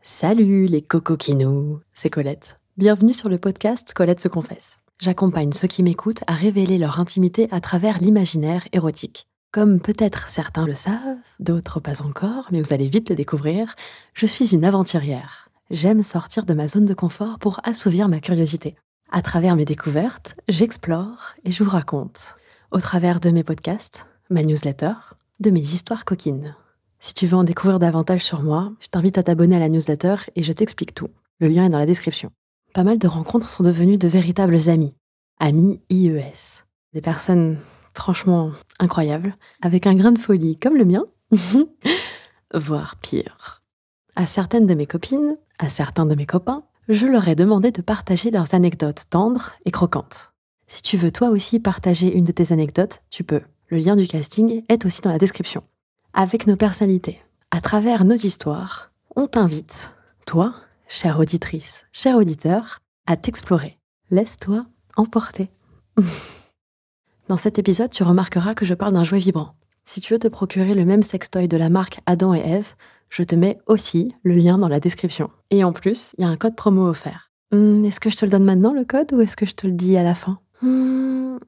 Salut 0.00 0.66
les 0.68 0.80
cocoquinous, 0.80 1.80
c'est 1.92 2.08
Colette. 2.08 2.60
Bienvenue 2.76 3.12
sur 3.12 3.28
le 3.28 3.36
podcast 3.36 3.92
Colette 3.94 4.20
se 4.20 4.28
confesse. 4.28 4.78
J'accompagne 5.00 5.52
ceux 5.52 5.66
qui 5.66 5.82
m'écoutent 5.82 6.22
à 6.28 6.34
révéler 6.34 6.78
leur 6.78 7.00
intimité 7.00 7.48
à 7.50 7.60
travers 7.60 7.98
l'imaginaire 7.98 8.66
érotique. 8.72 9.26
Comme 9.50 9.80
peut-être 9.80 10.28
certains 10.28 10.66
le 10.66 10.74
savent, 10.74 11.18
d'autres 11.40 11.80
pas 11.80 12.02
encore, 12.02 12.48
mais 12.52 12.62
vous 12.62 12.72
allez 12.72 12.88
vite 12.88 13.10
le 13.10 13.16
découvrir, 13.16 13.74
je 14.14 14.26
suis 14.26 14.54
une 14.54 14.64
aventurière. 14.64 15.50
J'aime 15.70 16.04
sortir 16.04 16.46
de 16.46 16.54
ma 16.54 16.68
zone 16.68 16.86
de 16.86 16.94
confort 16.94 17.38
pour 17.40 17.60
assouvir 17.64 18.08
ma 18.08 18.20
curiosité. 18.20 18.76
À 19.10 19.20
travers 19.20 19.56
mes 19.56 19.64
découvertes, 19.64 20.36
j'explore 20.48 21.34
et 21.44 21.50
je 21.50 21.64
vous 21.64 21.70
raconte. 21.70 22.36
Au 22.70 22.78
travers 22.78 23.18
de 23.18 23.30
mes 23.30 23.44
podcasts, 23.44 24.06
ma 24.30 24.44
newsletter, 24.44 24.94
de 25.40 25.50
mes 25.50 25.60
histoires 25.60 26.04
coquines. 26.04 26.54
Si 27.00 27.14
tu 27.14 27.26
veux 27.26 27.36
en 27.36 27.44
découvrir 27.44 27.78
davantage 27.78 28.24
sur 28.24 28.42
moi, 28.42 28.72
je 28.80 28.88
t'invite 28.88 29.18
à 29.18 29.22
t'abonner 29.22 29.56
à 29.56 29.60
la 29.60 29.68
newsletter 29.68 30.16
et 30.34 30.42
je 30.42 30.52
t'explique 30.52 30.94
tout. 30.94 31.08
Le 31.38 31.48
lien 31.48 31.64
est 31.64 31.70
dans 31.70 31.78
la 31.78 31.86
description. 31.86 32.30
Pas 32.74 32.84
mal 32.84 32.98
de 32.98 33.06
rencontres 33.06 33.48
sont 33.48 33.62
devenues 33.62 33.98
de 33.98 34.08
véritables 34.08 34.68
amis. 34.68 34.94
Amis 35.38 35.80
IES. 35.90 36.64
Des 36.92 37.00
personnes 37.00 37.58
franchement 37.94 38.50
incroyables, 38.78 39.36
avec 39.62 39.86
un 39.86 39.94
grain 39.94 40.12
de 40.12 40.18
folie 40.18 40.58
comme 40.58 40.76
le 40.76 40.84
mien, 40.84 41.04
voire 42.54 42.96
pire. 42.96 43.62
À 44.16 44.26
certaines 44.26 44.66
de 44.66 44.74
mes 44.74 44.86
copines, 44.86 45.36
à 45.58 45.68
certains 45.68 46.06
de 46.06 46.14
mes 46.14 46.26
copains, 46.26 46.64
je 46.88 47.06
leur 47.06 47.28
ai 47.28 47.34
demandé 47.34 47.70
de 47.70 47.82
partager 47.82 48.30
leurs 48.30 48.54
anecdotes 48.54 49.04
tendres 49.10 49.52
et 49.64 49.70
croquantes. 49.70 50.32
Si 50.66 50.82
tu 50.82 50.96
veux 50.96 51.12
toi 51.12 51.28
aussi 51.28 51.60
partager 51.60 52.12
une 52.14 52.24
de 52.24 52.32
tes 52.32 52.52
anecdotes, 52.52 53.02
tu 53.10 53.24
peux. 53.24 53.42
Le 53.68 53.78
lien 53.78 53.96
du 53.96 54.06
casting 54.06 54.64
est 54.68 54.84
aussi 54.84 55.00
dans 55.00 55.12
la 55.12 55.18
description. 55.18 55.62
Avec 56.14 56.46
nos 56.46 56.56
personnalités, 56.56 57.20
à 57.50 57.60
travers 57.60 58.04
nos 58.04 58.14
histoires, 58.14 58.90
on 59.14 59.26
t'invite, 59.26 59.92
toi, 60.26 60.54
chère 60.88 61.18
auditrice, 61.18 61.86
cher 61.92 62.16
auditeur, 62.16 62.80
à 63.06 63.16
t'explorer. 63.16 63.78
Laisse-toi 64.10 64.66
emporter. 64.96 65.50
Dans 67.28 67.36
cet 67.36 67.58
épisode, 67.58 67.90
tu 67.90 68.02
remarqueras 68.02 68.54
que 68.54 68.64
je 68.64 68.74
parle 68.74 68.94
d'un 68.94 69.04
jouet 69.04 69.18
vibrant. 69.18 69.54
Si 69.84 70.00
tu 70.00 70.12
veux 70.14 70.18
te 70.18 70.28
procurer 70.28 70.74
le 70.74 70.84
même 70.84 71.02
sextoy 71.02 71.46
de 71.46 71.56
la 71.56 71.68
marque 71.68 72.00
Adam 72.06 72.34
et 72.34 72.40
Eve, 72.40 72.74
je 73.10 73.22
te 73.22 73.34
mets 73.34 73.58
aussi 73.66 74.14
le 74.22 74.34
lien 74.34 74.58
dans 74.58 74.68
la 74.68 74.80
description. 74.80 75.30
Et 75.50 75.64
en 75.64 75.72
plus, 75.72 76.14
il 76.18 76.22
y 76.22 76.24
a 76.24 76.28
un 76.28 76.36
code 76.36 76.56
promo 76.56 76.86
offert. 76.86 77.30
Hmm, 77.52 77.84
est-ce 77.84 78.00
que 78.00 78.10
je 78.10 78.16
te 78.16 78.24
le 78.24 78.30
donne 78.30 78.44
maintenant, 78.44 78.74
le 78.74 78.84
code, 78.84 79.12
ou 79.12 79.20
est-ce 79.20 79.36
que 79.36 79.46
je 79.46 79.54
te 79.54 79.66
le 79.66 79.72
dis 79.72 79.96
à 79.96 80.02
la 80.02 80.14
fin? 80.14 80.40
Hmm, 80.60 81.38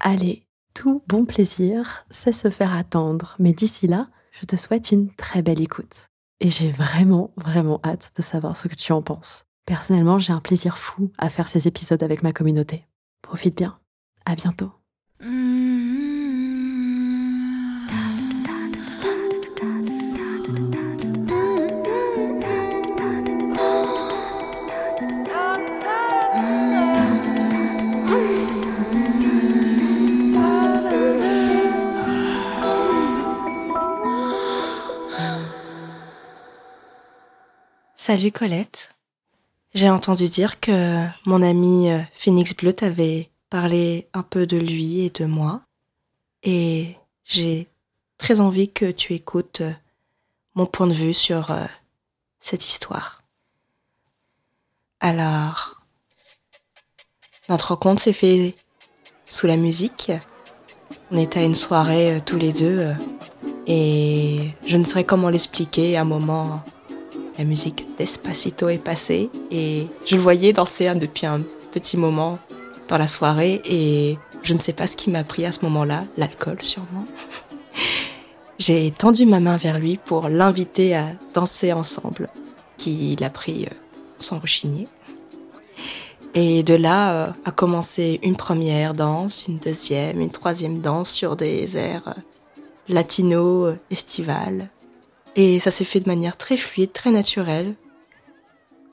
Allez, 0.00 0.46
tout 0.74 1.02
bon 1.06 1.24
plaisir, 1.24 2.04
c'est 2.10 2.32
se 2.32 2.50
faire 2.50 2.74
attendre. 2.74 3.36
Mais 3.38 3.52
d'ici 3.52 3.86
là, 3.86 4.08
je 4.40 4.46
te 4.46 4.56
souhaite 4.56 4.92
une 4.92 5.14
très 5.14 5.42
belle 5.42 5.60
écoute. 5.60 6.06
Et 6.40 6.48
j'ai 6.48 6.70
vraiment, 6.70 7.32
vraiment 7.36 7.80
hâte 7.84 8.12
de 8.16 8.22
savoir 8.22 8.56
ce 8.56 8.68
que 8.68 8.74
tu 8.74 8.92
en 8.92 9.02
penses. 9.02 9.44
Personnellement, 9.66 10.18
j'ai 10.18 10.32
un 10.32 10.40
plaisir 10.40 10.76
fou 10.76 11.12
à 11.18 11.30
faire 11.30 11.48
ces 11.48 11.68
épisodes 11.68 12.02
avec 12.02 12.22
ma 12.22 12.32
communauté. 12.32 12.86
Profite 13.22 13.56
bien. 13.56 13.78
À 14.26 14.34
bientôt. 14.34 14.72
Salut 38.04 38.32
Colette. 38.32 38.90
J'ai 39.74 39.88
entendu 39.88 40.28
dire 40.28 40.58
que 40.58 41.06
mon 41.24 41.40
ami 41.40 41.88
euh, 41.88 42.00
Phoenix 42.14 42.52
Bleu 42.52 42.72
t'avait 42.72 43.30
parlé 43.48 44.08
un 44.12 44.24
peu 44.24 44.44
de 44.44 44.56
lui 44.56 45.02
et 45.02 45.10
de 45.10 45.24
moi. 45.24 45.60
Et 46.42 46.96
j'ai 47.24 47.68
très 48.18 48.40
envie 48.40 48.72
que 48.72 48.90
tu 48.90 49.12
écoutes 49.12 49.60
euh, 49.60 49.70
mon 50.56 50.66
point 50.66 50.88
de 50.88 50.92
vue 50.92 51.14
sur 51.14 51.52
euh, 51.52 51.64
cette 52.40 52.66
histoire. 52.66 53.22
Alors, 54.98 55.80
notre 57.48 57.68
rencontre 57.68 58.02
s'est 58.02 58.12
fait 58.12 58.56
sous 59.26 59.46
la 59.46 59.56
musique. 59.56 60.10
On 61.12 61.18
était 61.18 61.38
à 61.38 61.44
une 61.44 61.54
soirée 61.54 62.20
tous 62.26 62.36
les 62.36 62.52
deux 62.52 62.96
et 63.68 64.50
je 64.66 64.76
ne 64.76 64.82
saurais 64.82 65.04
comment 65.04 65.28
l'expliquer. 65.28 65.96
À 65.96 66.00
un 66.00 66.04
moment, 66.04 66.64
la 67.38 67.44
musique 67.44 67.86
d'Espacito 67.98 68.68
est 68.68 68.82
passée 68.82 69.30
et 69.50 69.86
je 70.06 70.16
le 70.16 70.22
voyais 70.22 70.52
danser 70.52 70.92
depuis 70.94 71.26
un 71.26 71.40
petit 71.72 71.96
moment 71.96 72.38
dans 72.88 72.98
la 72.98 73.06
soirée 73.06 73.62
et 73.64 74.18
je 74.42 74.54
ne 74.54 74.58
sais 74.58 74.72
pas 74.72 74.86
ce 74.86 74.96
qui 74.96 75.10
m'a 75.10 75.24
pris 75.24 75.46
à 75.46 75.52
ce 75.52 75.60
moment-là, 75.62 76.04
l'alcool 76.16 76.60
sûrement. 76.62 77.04
J'ai 78.58 78.90
tendu 78.90 79.26
ma 79.26 79.40
main 79.40 79.56
vers 79.56 79.78
lui 79.78 79.96
pour 79.96 80.28
l'inviter 80.28 80.94
à 80.94 81.06
danser 81.34 81.72
ensemble, 81.72 82.28
qu'il 82.76 83.22
a 83.24 83.30
pris 83.30 83.64
euh, 83.64 83.74
sans 84.18 84.38
rechigner. 84.38 84.86
Et 86.34 86.62
de 86.62 86.74
là 86.74 87.12
euh, 87.12 87.32
a 87.44 87.50
commencé 87.50 88.20
une 88.22 88.36
première 88.36 88.94
danse, 88.94 89.46
une 89.48 89.58
deuxième, 89.58 90.20
une 90.20 90.30
troisième 90.30 90.80
danse 90.80 91.10
sur 91.10 91.34
des 91.34 91.76
airs 91.76 92.08
euh, 92.08 92.20
latino 92.88 93.74
estivales 93.90 94.68
et 95.34 95.60
ça 95.60 95.70
s'est 95.70 95.84
fait 95.84 96.00
de 96.00 96.08
manière 96.08 96.36
très 96.36 96.56
fluide, 96.56 96.92
très 96.92 97.10
naturelle. 97.10 97.74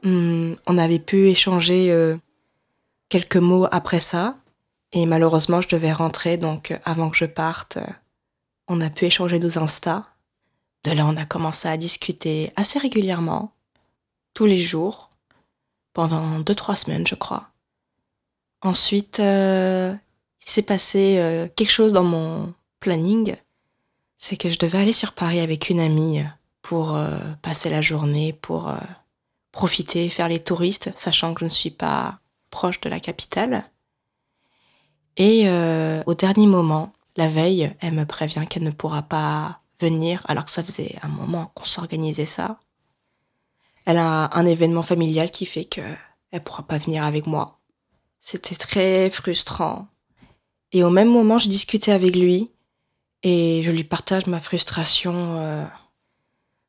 Hmm, 0.04 0.54
on 0.66 0.78
avait 0.78 1.00
pu 1.00 1.28
échanger 1.28 1.92
euh, 1.92 2.16
quelques 3.10 3.38
mots 3.38 3.68
après 3.72 4.00
ça. 4.00 4.38
Et 4.92 5.06
malheureusement, 5.06 5.62
je 5.62 5.68
devais 5.68 5.92
rentrer, 5.92 6.38
donc 6.38 6.78
avant 6.86 7.10
que 7.10 7.18
je 7.18 7.26
parte, 7.26 7.78
euh, 7.78 7.86
on 8.68 8.82
a 8.82 8.90
pu 8.90 9.06
échanger 9.06 9.40
nos 9.40 9.60
Insta. 9.60 10.08
De 10.86 10.92
là, 10.92 11.06
on 11.06 11.18
a 11.18 11.26
commencé 11.26 11.68
à 11.68 11.76
discuter 11.76 12.54
assez 12.56 12.80
régulièrement, 12.80 13.52
tous 14.34 14.46
les 14.46 14.64
jours, 14.64 15.12
pendant 15.94 16.40
deux, 16.40 16.56
trois 16.56 16.76
semaines, 16.76 17.06
je 17.06 17.16
crois. 17.16 17.50
Ensuite, 18.62 19.20
euh, 19.20 19.94
il 20.46 20.50
s'est 20.50 20.62
passé 20.62 21.50
quelque 21.56 21.72
chose 21.72 21.94
dans 21.94 22.04
mon 22.04 22.54
planning 22.80 23.36
c'est 24.20 24.36
que 24.36 24.50
je 24.50 24.60
devais 24.60 24.78
aller 24.78 24.94
sur 24.94 25.14
Paris 25.14 25.40
avec 25.40 25.70
une 25.70 25.80
amie 25.80 26.22
pour 26.62 26.96
euh, 26.96 27.18
passer 27.42 27.70
la 27.70 27.82
journée, 27.82 28.34
pour 28.34 28.68
euh, 28.68 28.78
profiter, 29.54 30.10
faire 30.10 30.28
les 30.28 30.44
touristes, 30.44 30.92
sachant 30.96 31.34
que 31.34 31.40
je 31.40 31.46
ne 31.46 31.50
suis 31.50 31.72
pas 31.72 32.20
proche 32.52 32.82
de 32.82 32.90
la 32.90 33.00
capitale. 33.00 33.64
Et 35.16 35.44
euh, 35.48 36.04
au 36.06 36.16
dernier 36.16 36.48
moment, 36.48 36.92
la 37.16 37.30
veille, 37.30 37.74
elle 37.80 37.94
me 37.94 38.06
prévient 38.06 38.46
qu'elle 38.48 38.64
ne 38.64 38.72
pourra 38.72 39.04
pas 39.04 39.62
venir, 39.80 40.22
alors 40.28 40.46
que 40.46 40.52
ça 40.52 40.64
faisait 40.66 40.98
un 41.02 41.08
moment 41.08 41.52
qu'on 41.56 41.66
s'organisait 41.66 42.26
ça. 42.26 42.60
Elle 43.86 43.98
a 43.98 44.38
un 44.38 44.46
événement 44.46 44.84
familial 44.84 45.32
qui 45.32 45.46
fait 45.46 45.64
qu'elle 45.64 45.98
ne 46.34 46.40
pourra 46.40 46.64
pas 46.64 46.78
venir 46.78 47.06
avec 47.06 47.26
moi. 47.26 47.58
C'était 48.20 48.56
très 48.56 49.10
frustrant. 49.10 49.88
Et 50.74 50.84
au 50.84 50.90
même 50.90 51.10
moment, 51.10 51.38
je 51.38 51.48
discutais 51.48 51.94
avec 51.94 52.18
lui 52.18 52.52
et 53.24 53.62
je 53.64 53.72
lui 53.72 53.84
partage 53.84 54.28
ma 54.28 54.40
frustration 54.40 55.40
euh, 55.40 55.66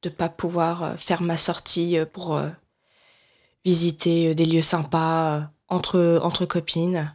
de 0.03 0.09
pas 0.09 0.29
pouvoir 0.29 0.83
euh, 0.83 0.97
faire 0.97 1.23
ma 1.23 1.37
sortie 1.37 1.99
euh, 1.99 2.07
pour 2.07 2.41
visiter 3.65 4.35
des 4.35 4.47
lieux 4.47 4.63
sympas 4.63 5.51
entre, 5.69 6.21
entre 6.23 6.47
copines. 6.47 7.15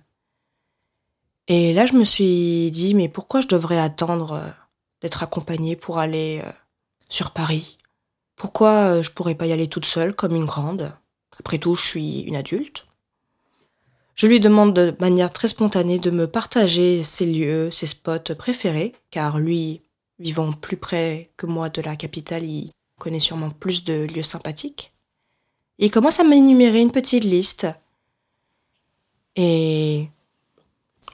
Et 1.47 1.73
là, 1.73 1.85
je 1.85 1.93
me 1.93 2.03
suis 2.03 2.71
dit, 2.71 2.93
mais 2.93 3.09
pourquoi 3.09 3.41
je 3.41 3.47
devrais 3.47 3.79
attendre 3.79 4.53
d'être 5.01 5.23
accompagnée 5.23 5.75
pour 5.75 5.99
aller 5.99 6.43
sur 7.09 7.31
Paris? 7.31 7.77
Pourquoi 8.35 9.01
je 9.01 9.09
pourrais 9.11 9.35
pas 9.35 9.47
y 9.47 9.51
aller 9.51 9.67
toute 9.67 9.85
seule 9.85 10.15
comme 10.15 10.35
une 10.35 10.45
grande? 10.45 10.95
Après 11.39 11.57
tout, 11.57 11.75
je 11.75 11.85
suis 11.85 12.21
une 12.21 12.35
adulte. 12.35 12.84
Je 14.15 14.27
lui 14.27 14.39
demande 14.39 14.73
de 14.73 14.95
manière 14.99 15.31
très 15.31 15.49
spontanée 15.49 15.99
de 15.99 16.09
me 16.09 16.25
partager 16.25 17.03
ses 17.03 17.25
lieux, 17.25 17.69
ses 17.71 17.85
spots 17.85 18.33
préférés, 18.37 18.93
car 19.11 19.39
lui, 19.39 19.81
vivant 20.19 20.53
plus 20.53 20.77
près 20.77 21.31
que 21.35 21.45
moi 21.45 21.69
de 21.69 21.81
la 21.81 21.97
capitale, 21.97 22.43
il 22.43 22.71
connaît 22.97 23.19
sûrement 23.19 23.49
plus 23.49 23.83
de 23.83 24.07
lieux 24.07 24.23
sympathiques. 24.23 24.93
il 25.77 25.91
commence 25.91 26.21
à 26.21 26.23
m'énumérer 26.23 26.79
une 26.79 26.91
petite 26.91 27.25
liste. 27.25 27.67
Et 29.35 30.07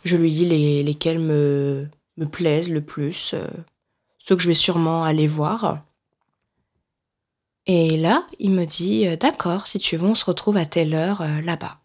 je 0.04 0.16
lui 0.16 0.32
dis 0.32 0.46
les, 0.46 0.84
lesquels 0.84 1.20
me, 1.20 1.88
me 2.18 2.26
plaisent 2.26 2.70
le 2.70 2.82
plus, 2.82 3.34
euh, 3.34 3.48
ceux 4.20 4.36
que 4.36 4.44
je 4.44 4.48
vais 4.48 4.54
sûrement 4.54 5.04
aller 5.04 5.28
voir. 5.28 5.84
Et 7.66 7.98
là, 7.98 8.28
il 8.40 8.52
me 8.52 8.66
dit 8.66 9.08
euh, 9.08 9.16
D'accord, 9.16 9.68
si 9.68 9.80
tu 9.80 9.98
veux, 9.98 10.08
on 10.08 10.16
se 10.16 10.26
retrouve 10.26 10.58
à 10.58 10.66
telle 10.66 10.94
heure 10.94 11.22
euh, 11.22 11.42
là-bas, 11.42 11.80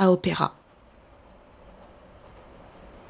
à 0.00 0.10
Opéra. 0.10 0.54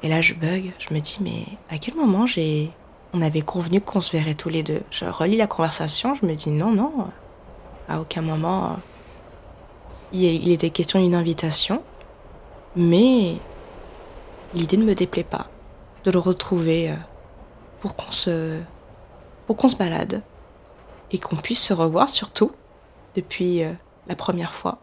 Et 0.03 0.09
là, 0.09 0.21
je 0.21 0.35
bug, 0.35 0.73
je 0.77 0.93
me 0.93 0.99
dis 0.99 1.17
Mais 1.21 1.45
à 1.69 1.79
quel 1.79 1.95
moment 1.95 2.27
j'ai. 2.27 2.69
On 3.13 3.21
avait 3.21 3.41
convenu 3.41 3.81
qu'on 3.81 3.99
se 3.99 4.11
verrait 4.11 4.35
tous 4.35 4.47
les 4.47 4.63
deux? 4.63 4.83
Je 4.89 5.03
relis 5.03 5.35
la 5.35 5.47
conversation, 5.47 6.15
je 6.15 6.25
me 6.25 6.33
dis 6.35 6.51
Non, 6.51 6.71
non, 6.71 7.09
à 7.89 7.99
aucun 7.99 8.21
moment 8.21 8.77
il 10.13 10.51
était 10.51 10.69
question 10.69 10.99
d'une 10.99 11.15
invitation. 11.15 11.83
Mais 12.75 13.35
l'idée 14.53 14.77
ne 14.77 14.85
me 14.85 14.95
déplaît 14.95 15.23
pas 15.23 15.47
de 16.03 16.11
le 16.11 16.19
retrouver 16.19 16.91
euh, 16.91 16.95
pour 17.79 17.95
qu'on 17.95 18.11
se 18.11 18.59
pour 19.45 19.57
qu'on 19.57 19.69
se 19.69 19.75
balade 19.75 20.21
et 21.11 21.17
qu'on 21.17 21.35
puisse 21.35 21.61
se 21.61 21.73
revoir 21.73 22.09
surtout 22.09 22.51
depuis 23.15 23.63
euh, 23.63 23.73
la 24.07 24.15
première 24.15 24.53
fois. 24.53 24.79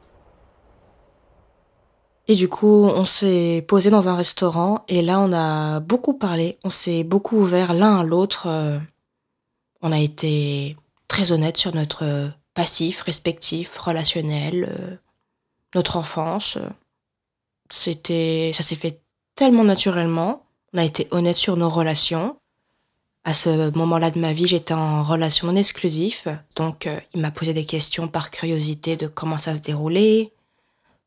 Et 2.30 2.34
du 2.34 2.48
coup, 2.48 2.84
on 2.84 3.06
s'est 3.06 3.64
posé 3.66 3.88
dans 3.88 4.08
un 4.08 4.14
restaurant 4.14 4.84
et 4.86 5.00
là, 5.00 5.18
on 5.18 5.32
a 5.32 5.80
beaucoup 5.80 6.12
parlé, 6.12 6.58
on 6.62 6.68
s'est 6.68 7.02
beaucoup 7.02 7.38
ouvert 7.38 7.72
l'un 7.72 8.00
à 8.00 8.04
l'autre. 8.04 8.46
Euh, 8.46 8.78
on 9.80 9.92
a 9.92 9.98
été 9.98 10.76
très 11.08 11.32
honnête 11.32 11.56
sur 11.56 11.74
notre 11.74 12.30
passif, 12.52 13.00
respectif, 13.00 13.78
relationnel, 13.78 15.00
notre 15.74 15.96
enfance. 15.96 16.58
C'était, 17.70 18.52
ça 18.54 18.62
s'est 18.62 18.76
fait 18.76 19.00
tellement 19.34 19.64
naturellement. 19.64 20.44
On 20.74 20.78
a 20.78 20.84
été 20.84 21.08
honnête 21.10 21.36
sur 21.36 21.56
nos 21.56 21.70
relations. 21.70 22.36
À 23.24 23.32
ce 23.32 23.70
moment-là 23.76 24.10
de 24.10 24.18
ma 24.18 24.34
vie, 24.34 24.46
j'étais 24.46 24.74
en 24.74 25.02
relation 25.02 25.46
non 25.46 25.56
exclusive, 25.56 26.38
donc 26.56 26.86
euh, 26.86 26.98
il 27.14 27.20
m'a 27.20 27.30
posé 27.30 27.52
des 27.52 27.64
questions 27.66 28.08
par 28.08 28.30
curiosité 28.30 28.96
de 28.96 29.06
comment 29.06 29.36
ça 29.36 29.54
se 29.54 29.60
déroulait, 29.60 30.32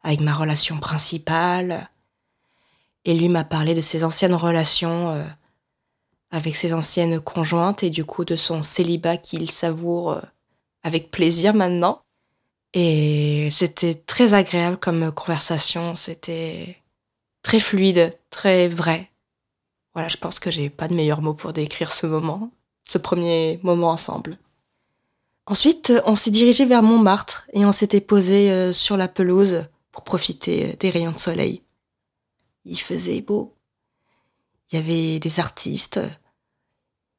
avec 0.04 0.20
ma 0.20 0.34
relation 0.34 0.80
principale. 0.80 1.90
Et 3.06 3.14
lui 3.14 3.30
m'a 3.30 3.44
parlé 3.44 3.74
de 3.74 3.82
ses 3.82 4.04
anciennes 4.04 4.36
relations 4.36 5.12
euh, 5.12 5.24
avec 6.30 6.56
ses 6.56 6.74
anciennes 6.74 7.20
conjointes 7.20 7.84
et 7.84 7.90
du 7.90 8.06
coup 8.06 8.26
de 8.26 8.36
son 8.36 8.64
célibat 8.64 9.18
qu'il 9.18 9.50
savoure 9.50 10.12
euh, 10.12 10.22
avec 10.84 11.12
plaisir 11.12 11.54
maintenant. 11.54 12.02
Et 12.74 13.50
c'était 13.52 13.96
très 13.96 14.34
agréable 14.34 14.78
comme 14.78 15.12
conversation, 15.12 15.96
c'était 15.96 16.78
très 17.44 17.60
fluide, 17.60 18.18
très 18.30 18.70
vrai. 18.70 19.12
Voilà, 19.94 20.08
je 20.08 20.18
pense 20.18 20.40
que 20.40 20.50
j'ai 20.52 20.70
pas 20.70 20.88
de 20.88 20.94
meilleur 20.94 21.22
mot 21.22 21.34
pour 21.34 21.52
décrire 21.52 21.92
ce 21.92 22.08
moment, 22.08 22.50
ce 22.88 22.98
premier 22.98 23.60
moment 23.62 23.92
ensemble. 23.92 24.38
Ensuite, 25.48 25.92
on 26.06 26.16
s'est 26.16 26.32
dirigé 26.32 26.66
vers 26.66 26.84
Montmartre 26.84 27.46
et 27.52 27.66
on 27.66 27.74
s'était 27.74 28.00
posé 28.00 28.52
euh, 28.52 28.72
sur 28.72 28.96
la 28.96 29.10
pelouse 29.10 29.66
pour 29.92 30.04
profiter 30.04 30.72
euh, 30.72 30.76
des 30.80 30.90
rayons 30.90 31.12
de 31.12 31.20
soleil. 31.20 31.64
Il 32.66 32.80
faisait 32.80 33.22
beau. 33.22 33.56
Il 34.72 34.76
y 34.76 34.80
avait 34.80 35.20
des 35.20 35.40
artistes, 35.40 36.00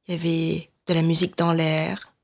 il 0.06 0.14
y 0.14 0.14
avait 0.14 0.70
de 0.86 0.94
la 0.94 1.02
musique 1.02 1.36
dans 1.36 1.52
l'air. 1.52 2.14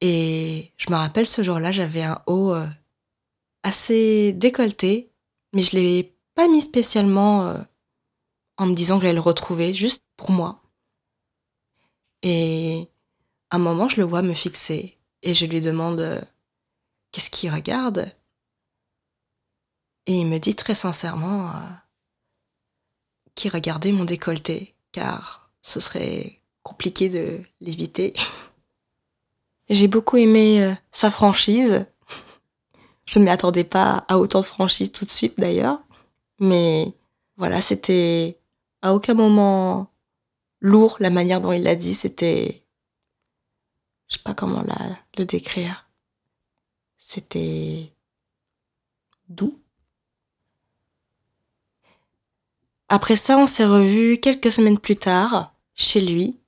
Et 0.00 0.72
je 0.78 0.90
me 0.90 0.96
rappelle 0.96 1.26
ce 1.26 1.42
jour-là, 1.42 1.72
j'avais 1.72 2.02
un 2.02 2.22
haut 2.26 2.54
euh, 2.54 2.66
assez 3.62 4.32
décolleté, 4.32 5.10
mais 5.52 5.62
je 5.62 5.76
l'ai 5.76 6.16
pas 6.34 6.48
mis 6.48 6.62
spécialement 6.62 7.46
euh, 7.46 7.58
en 8.56 8.66
me 8.66 8.74
disant 8.74 8.96
que 8.96 9.02
j'allais 9.02 9.14
le 9.14 9.20
retrouver, 9.20 9.74
juste 9.74 10.02
pour 10.16 10.30
moi. 10.30 10.62
Et 12.22 12.88
à 13.50 13.56
un 13.56 13.58
moment, 13.58 13.88
je 13.88 14.00
le 14.00 14.06
vois 14.06 14.22
me 14.22 14.32
fixer 14.32 14.98
et 15.22 15.34
je 15.34 15.44
lui 15.44 15.60
demande 15.60 16.26
qu'est-ce 17.12 17.30
qu'il 17.30 17.52
regarde? 17.52 18.10
Et 20.06 20.20
il 20.20 20.26
me 20.26 20.38
dit 20.38 20.54
très 20.54 20.74
sincèrement 20.74 21.48
euh, 21.48 21.52
qu'il 23.34 23.50
regardait 23.50 23.92
mon 23.92 24.04
décolleté, 24.04 24.74
car 24.92 25.50
ce 25.62 25.80
serait 25.80 26.40
compliqué 26.62 27.08
de 27.08 27.40
l'éviter. 27.60 28.12
J'ai 29.70 29.88
beaucoup 29.88 30.18
aimé 30.18 30.74
sa 30.92 31.10
franchise. 31.10 31.86
Je 33.06 33.18
ne 33.18 33.24
m'y 33.24 33.30
attendais 33.30 33.64
pas 33.64 34.04
à 34.08 34.18
autant 34.18 34.40
de 34.40 34.46
franchise 34.46 34.92
tout 34.92 35.06
de 35.06 35.10
suite 35.10 35.38
d'ailleurs. 35.38 35.80
Mais 36.38 36.92
voilà, 37.36 37.60
c'était 37.60 38.38
à 38.82 38.94
aucun 38.94 39.14
moment 39.14 39.90
lourd 40.60 40.96
la 41.00 41.10
manière 41.10 41.40
dont 41.40 41.52
il 41.52 41.62
l'a 41.62 41.74
dit. 41.74 41.94
C'était. 41.94 42.62
Je 44.08 44.16
sais 44.16 44.22
pas 44.22 44.34
comment 44.34 44.62
la, 44.62 44.98
le 45.18 45.24
décrire. 45.24 45.88
C'était. 46.98 47.92
doux. 49.28 49.58
Après 52.94 53.16
ça, 53.16 53.38
on 53.38 53.46
s'est 53.46 53.64
revus 53.64 54.18
quelques 54.18 54.52
semaines 54.52 54.78
plus 54.78 54.94
tard, 54.94 55.52
chez 55.74 56.00
lui. 56.00 56.38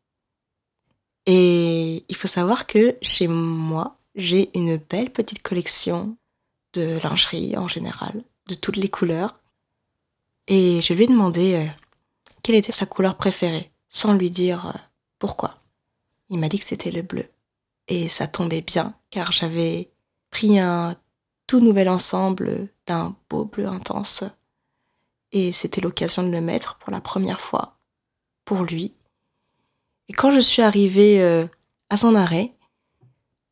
Et 1.26 2.04
il 2.08 2.14
faut 2.14 2.28
savoir 2.28 2.69
que 2.69 2.96
chez 3.02 3.26
moi, 3.26 3.98
j'ai 4.14 4.56
une 4.56 4.76
belle 4.76 5.10
petite 5.10 5.43
collection 5.43 6.16
de 6.72 7.00
lingerie 7.02 7.56
en 7.56 7.66
général, 7.66 8.22
de 8.46 8.54
toutes 8.54 8.76
les 8.76 8.88
couleurs. 8.88 9.40
Et 10.46 10.81
je 10.82 10.94
lui 10.94 11.02
ai 11.02 11.08
demandé 11.08 11.54
euh, 11.54 11.66
quelle 12.44 12.54
était 12.54 12.70
sa 12.70 12.87
couleur 12.87 13.16
préférée, 13.16 13.72
sans 13.88 14.12
lui 14.12 14.31
dire 14.31 14.69
euh, 14.69 14.78
pourquoi. 15.19 15.58
Il 16.28 16.38
m'a 16.38 16.49
dit 16.49 16.60
que 16.60 16.64
c'était 16.64 16.92
le 16.92 17.02
bleu. 17.02 17.26
Et 17.88 18.08
ça 18.08 18.28
tombait 18.28 18.62
bien, 18.62 18.94
car 19.10 19.32
j'avais 19.32 19.90
pris 20.31 20.60
un 20.60 20.94
tout 21.49 21.58
nouvel 21.58 21.88
ensemble 21.88 22.69
d'un 22.87 23.16
beau 23.28 23.46
bleu 23.46 23.66
intense. 23.66 24.22
Et 25.37 25.53
c'était 25.53 25.83
l'occasion 25.83 26.23
de 26.23 26.31
le 26.31 26.41
mettre 26.41 26.77
pour 26.79 26.91
la 26.91 27.03
première 27.03 27.41
fois, 27.41 27.77
pour 28.47 28.62
lui. 28.62 28.94
Et 30.09 30.15
quand 30.15 30.31
je 30.31 30.41
suis 30.41 30.62
arrivée 30.62 31.21
euh, 31.21 31.47
à 31.91 31.99
son 31.99 32.15
arrêt, 32.15 32.55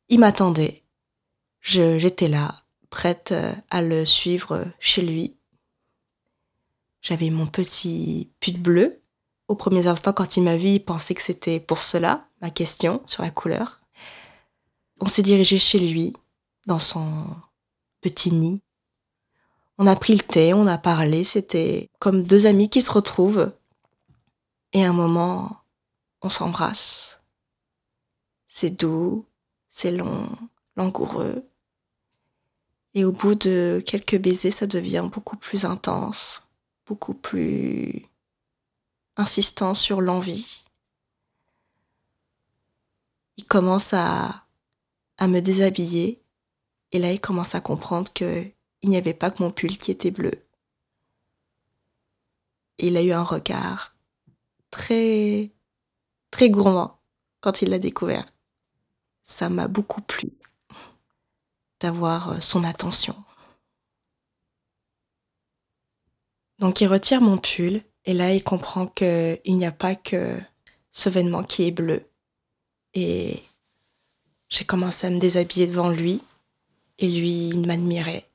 il 0.08 0.20
m'attendait. 0.20 0.82
J'étais 1.60 2.28
là, 2.28 2.62
prête 2.88 3.34
à 3.70 3.82
le 3.82 4.06
suivre 4.06 4.64
chez 4.78 5.02
lui, 5.02 5.36
j'avais 7.04 7.28
mon 7.28 7.46
petit 7.46 8.30
pull 8.40 8.58
bleu. 8.58 9.02
Au 9.48 9.56
premier 9.56 9.86
instant, 9.86 10.14
quand 10.14 10.38
il 10.38 10.42
m'a 10.42 10.56
vu, 10.56 10.68
il 10.68 10.80
pensait 10.80 11.14
que 11.14 11.20
c'était 11.20 11.60
pour 11.60 11.82
cela, 11.82 12.26
ma 12.40 12.48
question 12.48 13.02
sur 13.04 13.22
la 13.22 13.30
couleur. 13.30 13.82
On 15.00 15.06
s'est 15.06 15.22
dirigé 15.22 15.58
chez 15.58 15.78
lui, 15.78 16.14
dans 16.66 16.78
son 16.78 17.26
petit 18.00 18.32
nid. 18.32 18.62
On 19.78 19.86
a 19.86 19.96
pris 19.96 20.14
le 20.14 20.22
thé, 20.22 20.54
on 20.54 20.66
a 20.66 20.78
parlé, 20.78 21.24
c'était 21.24 21.90
comme 21.98 22.22
deux 22.22 22.46
amis 22.46 22.70
qui 22.70 22.80
se 22.80 22.90
retrouvent. 22.90 23.52
Et 24.72 24.84
à 24.84 24.90
un 24.90 24.92
moment, 24.92 25.58
on 26.22 26.28
s'embrasse. 26.28 27.18
C'est 28.48 28.70
doux, 28.70 29.26
c'est 29.70 29.90
long, 29.90 30.28
langoureux. 30.76 31.44
Et 32.94 33.04
au 33.04 33.12
bout 33.12 33.34
de 33.34 33.82
quelques 33.84 34.18
baisers, 34.18 34.52
ça 34.52 34.66
devient 34.66 35.08
beaucoup 35.12 35.36
plus 35.36 35.64
intense 35.64 36.44
beaucoup 36.86 37.14
plus 37.14 38.06
insistant 39.16 39.74
sur 39.74 40.00
l'envie. 40.00 40.64
Il 43.36 43.44
commence 43.44 43.92
à, 43.92 44.44
à 45.18 45.26
me 45.26 45.40
déshabiller 45.40 46.20
et 46.92 46.98
là 46.98 47.12
il 47.12 47.20
commence 47.20 47.54
à 47.54 47.60
comprendre 47.60 48.12
que 48.12 48.44
il 48.84 48.90
n'y 48.90 48.98
avait 48.98 49.14
pas 49.14 49.30
que 49.30 49.42
mon 49.42 49.50
pull 49.50 49.78
qui 49.78 49.90
était 49.90 50.10
bleu. 50.10 50.44
Il 52.76 52.98
a 52.98 53.02
eu 53.02 53.12
un 53.12 53.22
regard 53.22 53.96
très 54.70 55.50
très 56.30 56.50
gourmand 56.50 56.98
quand 57.40 57.62
il 57.62 57.70
l'a 57.70 57.78
découvert. 57.78 58.30
Ça 59.22 59.48
m'a 59.48 59.68
beaucoup 59.68 60.02
plu 60.02 60.32
d'avoir 61.80 62.42
son 62.42 62.62
attention. 62.62 63.16
Donc 66.58 66.82
il 66.82 66.86
retire 66.86 67.22
mon 67.22 67.38
pull 67.38 67.80
et 68.04 68.12
là 68.12 68.34
il 68.34 68.44
comprend 68.44 68.86
qu'il 68.86 69.40
n'y 69.46 69.64
a 69.64 69.72
pas 69.72 69.94
que 69.94 70.38
ce 70.90 71.08
vêtement 71.08 71.42
qui 71.42 71.62
est 71.62 71.70
bleu. 71.70 72.06
Et 72.92 73.42
j'ai 74.50 74.66
commencé 74.66 75.06
à 75.06 75.10
me 75.10 75.18
déshabiller 75.18 75.68
devant 75.68 75.88
lui 75.88 76.20
et 76.98 77.08
lui 77.08 77.48
il 77.48 77.66
m'admirait. 77.66 78.28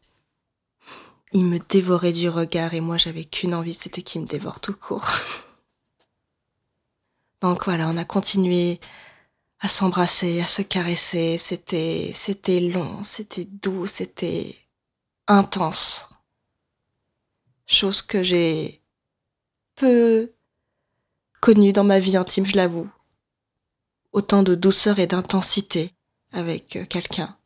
Il 1.31 1.45
me 1.45 1.59
dévorait 1.59 2.13
du 2.13 2.27
regard 2.27 2.73
et 2.73 2.81
moi 2.81 2.97
j'avais 2.97 3.25
qu'une 3.25 3.53
envie, 3.53 3.73
c'était 3.73 4.01
qu'il 4.01 4.21
me 4.21 4.27
dévore 4.27 4.59
tout 4.59 4.73
court. 4.73 5.07
Donc 7.41 7.65
voilà, 7.65 7.87
on 7.87 7.97
a 7.97 8.05
continué 8.05 8.79
à 9.59 9.67
s'embrasser, 9.67 10.41
à 10.41 10.47
se 10.47 10.61
caresser. 10.61 11.37
C'était, 11.37 12.11
c'était 12.13 12.59
long, 12.59 13.03
c'était 13.03 13.45
doux, 13.45 13.87
c'était 13.87 14.55
intense. 15.27 16.07
Chose 17.67 18.01
que 18.01 18.23
j'ai 18.23 18.81
peu 19.75 20.33
connue 21.39 21.73
dans 21.73 21.83
ma 21.83 21.99
vie 21.99 22.17
intime, 22.17 22.45
je 22.45 22.55
l'avoue. 22.55 22.89
Autant 24.11 24.41
de 24.41 24.55
douceur 24.55 24.97
et 24.97 25.07
d'intensité 25.07 25.93
avec 26.33 26.79
quelqu'un 26.89 27.37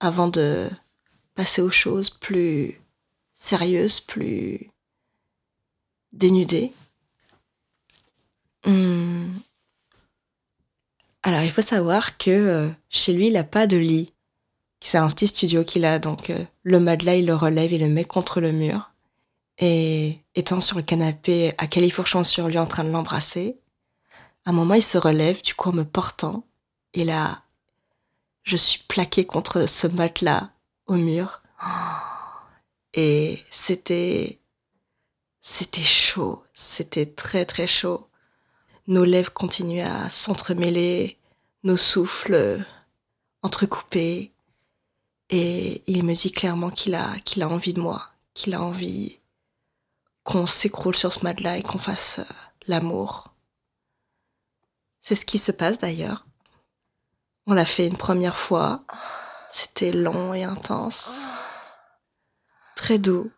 avant 0.00 0.28
de 0.28 0.68
passer 1.34 1.62
aux 1.62 1.70
choses 1.70 2.10
plus 2.10 2.80
sérieuses, 3.38 4.00
plus 4.00 4.70
dénudées. 6.12 6.72
Hmm. 8.66 9.28
Alors 11.22 11.42
il 11.42 11.50
faut 11.50 11.62
savoir 11.62 12.18
que 12.18 12.30
euh, 12.30 12.68
chez 12.90 13.12
lui, 13.12 13.28
il 13.28 13.34
n'a 13.34 13.44
pas 13.44 13.66
de 13.66 13.76
lit. 13.76 14.12
C'est 14.80 14.98
un 14.98 15.08
petit 15.08 15.28
studio 15.28 15.64
qu'il 15.64 15.84
a, 15.84 15.98
donc 15.98 16.30
euh, 16.30 16.44
le 16.62 16.80
matelas, 16.80 17.16
il 17.16 17.26
le 17.26 17.34
relève, 17.34 17.72
il 17.72 17.80
le 17.80 17.88
met 17.88 18.04
contre 18.04 18.40
le 18.40 18.52
mur. 18.52 18.90
Et 19.58 20.18
étant 20.34 20.60
sur 20.60 20.76
le 20.76 20.82
canapé 20.82 21.52
à 21.58 21.66
califourchon 21.66 22.24
sur 22.24 22.48
lui 22.48 22.58
en 22.58 22.66
train 22.66 22.84
de 22.84 22.90
l'embrasser, 22.90 23.58
à 24.44 24.50
un 24.50 24.52
moment 24.52 24.74
il 24.74 24.82
se 24.82 24.98
relève, 24.98 25.42
du 25.42 25.54
coup 25.54 25.70
en 25.70 25.72
me 25.72 25.84
portant, 25.84 26.44
et 26.94 27.04
là, 27.04 27.42
je 28.42 28.56
suis 28.56 28.82
plaquée 28.88 29.26
contre 29.26 29.68
ce 29.68 29.86
matelas 29.86 30.50
au 30.86 30.94
mur. 30.94 31.42
Et 32.94 33.44
c'était, 33.50 34.38
c'était 35.40 35.80
chaud, 35.80 36.44
c'était 36.54 37.06
très 37.06 37.44
très 37.44 37.66
chaud. 37.66 38.08
Nos 38.86 39.04
lèvres 39.04 39.32
continuaient 39.32 39.82
à 39.82 40.08
s'entremêler, 40.08 41.18
nos 41.62 41.76
souffles 41.76 42.64
entrecoupés. 43.42 44.32
Et 45.30 45.82
il 45.86 46.04
me 46.04 46.14
dit 46.14 46.32
clairement 46.32 46.70
qu'il 46.70 46.94
a, 46.94 47.18
qu'il 47.24 47.42
a 47.42 47.48
envie 47.48 47.74
de 47.74 47.80
moi, 47.80 48.08
qu'il 48.32 48.54
a 48.54 48.62
envie 48.62 49.18
qu'on 50.24 50.46
s'écroule 50.46 50.94
sur 50.94 51.12
ce 51.12 51.20
matelas 51.24 51.56
et 51.58 51.62
qu'on 51.62 51.78
fasse 51.78 52.18
euh, 52.18 52.34
l'amour. 52.66 53.32
C'est 55.00 55.14
ce 55.14 55.24
qui 55.24 55.38
se 55.38 55.52
passe 55.52 55.78
d'ailleurs. 55.78 56.26
On 57.46 57.54
l'a 57.54 57.64
fait 57.64 57.86
une 57.86 57.96
première 57.96 58.38
fois. 58.38 58.84
C'était 59.50 59.90
long 59.90 60.34
et 60.34 60.44
intense. 60.44 61.12
Très 62.78 62.98
doux. 63.00 63.28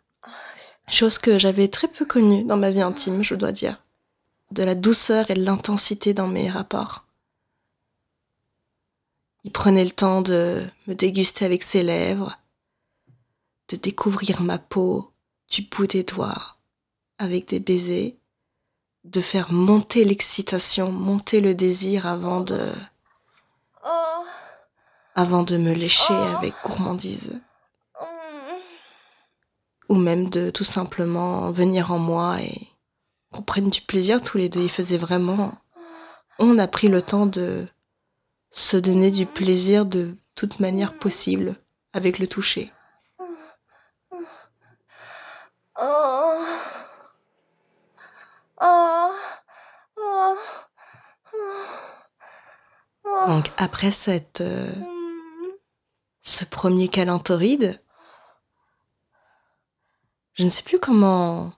Chose 0.87 1.17
que 1.17 1.39
j'avais 1.39 1.69
très 1.69 1.89
peu 1.89 2.05
connue 2.05 2.45
dans 2.45 2.59
ma 2.59 2.71
vie 2.71 2.83
intime, 2.83 3.23
je 3.23 3.35
dois 3.35 3.53
dire 3.53 3.83
de 4.51 4.63
la 4.63 4.75
douceur 4.75 5.31
et 5.31 5.35
de 5.35 5.43
l'intensité 5.43 6.13
dans 6.13 6.27
mes 6.29 6.51
rapports. 6.51 7.07
Il 9.45 9.51
prenait 9.51 9.85
le 9.85 9.93
temps 9.93 10.21
de 10.21 10.63
me 10.87 10.95
déguster 10.95 11.47
avec 11.47 11.63
ses 11.63 11.83
lèvres, 11.83 12.39
de 13.71 13.77
découvrir 13.77 14.43
ma 14.43 14.59
peau 14.59 15.11
du 15.49 15.63
bout 15.63 15.87
des 15.87 16.03
doigts 16.03 16.59
avec 17.17 17.49
des 17.49 17.61
baisers, 17.61 18.19
de 19.05 19.23
faire 19.23 19.53
monter 19.53 20.05
l'excitation, 20.05 20.93
monter 20.93 21.41
le 21.41 21.55
désir 21.55 22.07
avant 22.07 22.43
de 22.43 22.71
avant 25.15 25.45
de 25.45 25.57
me 25.57 25.73
lécher 25.73 26.13
avec 26.13 26.53
gourmandise. 26.63 27.41
Ou 29.91 29.97
même 29.97 30.31
de 30.31 30.49
tout 30.51 30.65
simplement 30.65 31.51
venir 31.51 31.93
en 31.93 31.99
moi 31.99 32.41
et 32.41 32.69
qu'on 33.33 33.43
prenne 33.43 33.69
du 33.69 33.83
plaisir 33.83 34.23
tous 34.23 34.39
les 34.39 34.49
deux. 34.49 34.63
Il 34.63 34.71
faisait 34.71 34.97
vraiment. 34.97 35.53
On 36.39 36.59
a 36.59 36.67
pris 36.67 36.89
le 36.89 37.03
temps 37.03 37.27
de 37.27 37.67
se 38.51 38.77
donner 38.79 39.11
du 39.11 39.27
plaisir 39.27 39.85
de 39.85 40.17
toute 40.35 40.61
manière 40.61 40.95
possible 40.95 41.57
avec 41.93 42.19
le 42.19 42.27
toucher. 42.27 42.73
Donc 53.27 53.51
après 53.57 53.91
cette 53.91 54.41
euh, 54.41 54.73
ce 56.23 56.45
premier 56.45 56.89
câlin 56.89 57.19
je 60.41 60.45
ne 60.47 60.49
sais 60.49 60.63
plus 60.63 60.79
comment 60.79 61.53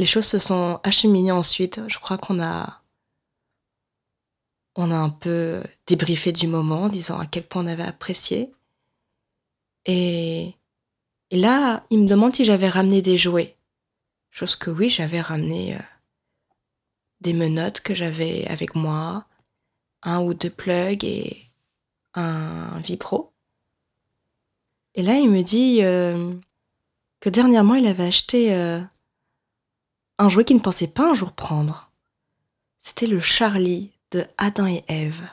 les 0.00 0.06
choses 0.06 0.26
se 0.26 0.40
sont 0.40 0.80
acheminées 0.82 1.30
ensuite. 1.30 1.80
Je 1.86 2.00
crois 2.00 2.18
qu'on 2.18 2.42
a, 2.42 2.82
on 4.74 4.90
a 4.90 4.96
un 4.96 5.10
peu 5.10 5.62
débriefé 5.86 6.32
du 6.32 6.48
moment, 6.48 6.82
en 6.82 6.88
disant 6.88 7.16
à 7.20 7.26
quel 7.26 7.44
point 7.44 7.62
on 7.62 7.68
avait 7.68 7.84
apprécié. 7.84 8.50
Et, 9.86 10.56
là, 11.30 11.84
il 11.90 12.00
me 12.00 12.08
demande 12.08 12.34
si 12.34 12.44
j'avais 12.44 12.68
ramené 12.68 13.02
des 13.02 13.16
jouets. 13.16 13.56
Chose 14.32 14.56
que 14.56 14.72
oui, 14.72 14.90
j'avais 14.90 15.20
ramené 15.20 15.76
euh, 15.76 15.80
des 17.20 17.34
menottes 17.34 17.82
que 17.82 17.94
j'avais 17.94 18.48
avec 18.48 18.74
moi, 18.74 19.26
un 20.02 20.20
ou 20.22 20.34
deux 20.34 20.50
plugs 20.50 21.04
et 21.04 21.52
un 22.14 22.80
vibro. 22.80 23.32
Et 24.96 25.04
là, 25.04 25.14
il 25.20 25.30
me 25.30 25.42
dit 25.42 25.84
euh, 25.84 26.34
que 27.20 27.28
dernièrement, 27.28 27.74
il 27.74 27.86
avait 27.86 28.06
acheté 28.06 28.54
euh, 28.54 28.80
un 30.18 30.28
jouet 30.28 30.44
qu'il 30.44 30.56
ne 30.56 30.62
pensait 30.62 30.88
pas 30.88 31.10
un 31.10 31.14
jour 31.14 31.32
prendre. 31.32 31.90
C'était 32.78 33.06
le 33.06 33.20
Charlie 33.20 33.92
de 34.10 34.24
Adam 34.38 34.66
et 34.66 34.84
Ève. 34.88 35.28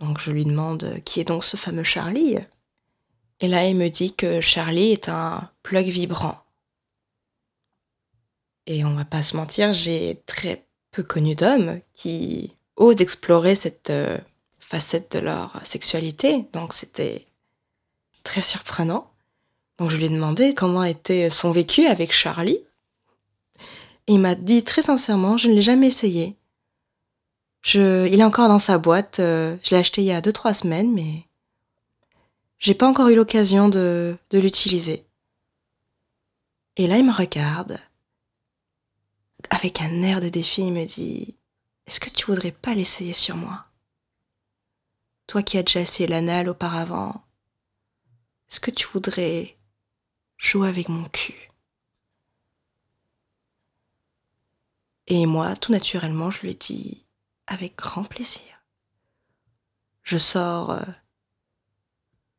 Donc 0.00 0.20
je 0.20 0.30
lui 0.30 0.44
demande 0.44 1.00
qui 1.04 1.20
est 1.20 1.24
donc 1.24 1.44
ce 1.44 1.56
fameux 1.56 1.84
Charlie? 1.84 2.36
Et 3.40 3.48
là, 3.48 3.66
il 3.66 3.76
me 3.76 3.88
dit 3.88 4.14
que 4.14 4.40
Charlie 4.40 4.92
est 4.92 5.08
un 5.08 5.50
plug 5.62 5.86
vibrant. 5.86 6.42
Et 8.66 8.84
on 8.84 8.94
va 8.94 9.04
pas 9.04 9.22
se 9.22 9.36
mentir, 9.36 9.72
j'ai 9.72 10.22
très 10.26 10.66
peu 10.90 11.02
connu 11.02 11.34
d'hommes 11.34 11.80
qui 11.92 12.56
osent 12.76 13.00
explorer 13.00 13.54
cette 13.54 13.90
euh, 13.90 14.18
facette 14.58 15.12
de 15.12 15.20
leur 15.20 15.64
sexualité. 15.64 16.48
Donc 16.52 16.74
c'était 16.74 17.26
très 18.22 18.40
surprenant. 18.40 19.12
Donc 19.78 19.90
je 19.90 19.96
lui 19.96 20.06
ai 20.06 20.08
demandé 20.08 20.54
comment 20.54 20.84
était 20.84 21.30
son 21.30 21.50
vécu 21.50 21.86
avec 21.86 22.12
Charlie 22.12 22.60
il 24.06 24.20
m'a 24.20 24.34
dit 24.34 24.62
très 24.62 24.82
sincèrement, 24.82 25.36
je 25.36 25.48
ne 25.48 25.54
l'ai 25.54 25.62
jamais 25.62 25.88
essayé. 25.88 26.36
Il 27.74 28.20
est 28.20 28.24
encore 28.24 28.48
dans 28.48 28.60
sa 28.60 28.78
boîte. 28.78 29.18
Euh, 29.18 29.56
je 29.62 29.70
l'ai 29.74 29.80
acheté 29.80 30.02
il 30.02 30.06
y 30.06 30.12
a 30.12 30.20
deux 30.20 30.32
trois 30.32 30.54
semaines, 30.54 30.92
mais 30.92 31.24
j'ai 32.58 32.74
pas 32.74 32.86
encore 32.86 33.08
eu 33.08 33.16
l'occasion 33.16 33.68
de, 33.68 34.16
de 34.30 34.38
l'utiliser. 34.38 35.04
Et 36.76 36.86
là, 36.86 36.98
il 36.98 37.04
me 37.04 37.12
regarde 37.12 37.80
avec 39.50 39.80
un 39.80 40.02
air 40.02 40.20
de 40.20 40.28
défi. 40.28 40.62
Il 40.62 40.72
me 40.72 40.84
dit 40.84 41.36
Est-ce 41.88 41.98
que 41.98 42.10
tu 42.10 42.26
voudrais 42.26 42.52
pas 42.52 42.74
l'essayer 42.74 43.12
sur 43.12 43.34
moi? 43.34 43.64
Toi 45.26 45.42
qui 45.42 45.58
as 45.58 45.64
déjà 45.64 45.80
essayé 45.80 46.08
l'anal 46.08 46.48
auparavant, 46.48 47.24
est-ce 48.48 48.60
que 48.60 48.70
tu 48.70 48.86
voudrais 48.86 49.56
jouer 50.38 50.68
avec 50.68 50.88
mon 50.88 51.04
cul 51.04 51.46
Et 55.08 55.26
moi, 55.26 55.54
tout 55.54 55.72
naturellement, 55.72 56.30
je 56.30 56.42
lui 56.42 56.54
dit 56.54 57.06
avec 57.46 57.76
grand 57.76 58.02
plaisir. 58.02 58.64
Je 60.02 60.18
sors 60.18 60.72
euh, 60.72 60.82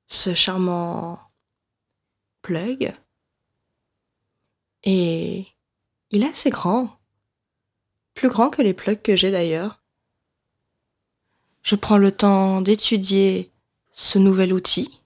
ce 0.07 0.33
charmant 0.33 1.19
plug 2.41 2.93
et 4.83 5.47
il 6.11 6.23
est 6.23 6.29
assez 6.29 6.49
grand, 6.49 6.99
plus 8.13 8.29
grand 8.29 8.49
que 8.49 8.61
les 8.61 8.73
plugs 8.73 9.01
que 9.01 9.15
j'ai 9.15 9.31
d'ailleurs. 9.31 9.81
Je 11.63 11.75
prends 11.75 11.97
le 11.97 12.11
temps 12.11 12.61
d'étudier 12.61 13.51
ce 13.93 14.17
nouvel 14.17 14.53
outil 14.53 15.01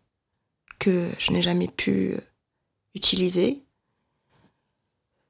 que 0.79 1.11
je 1.17 1.31
n'ai 1.31 1.41
jamais 1.41 1.67
pu 1.67 2.19
utiliser 2.95 3.63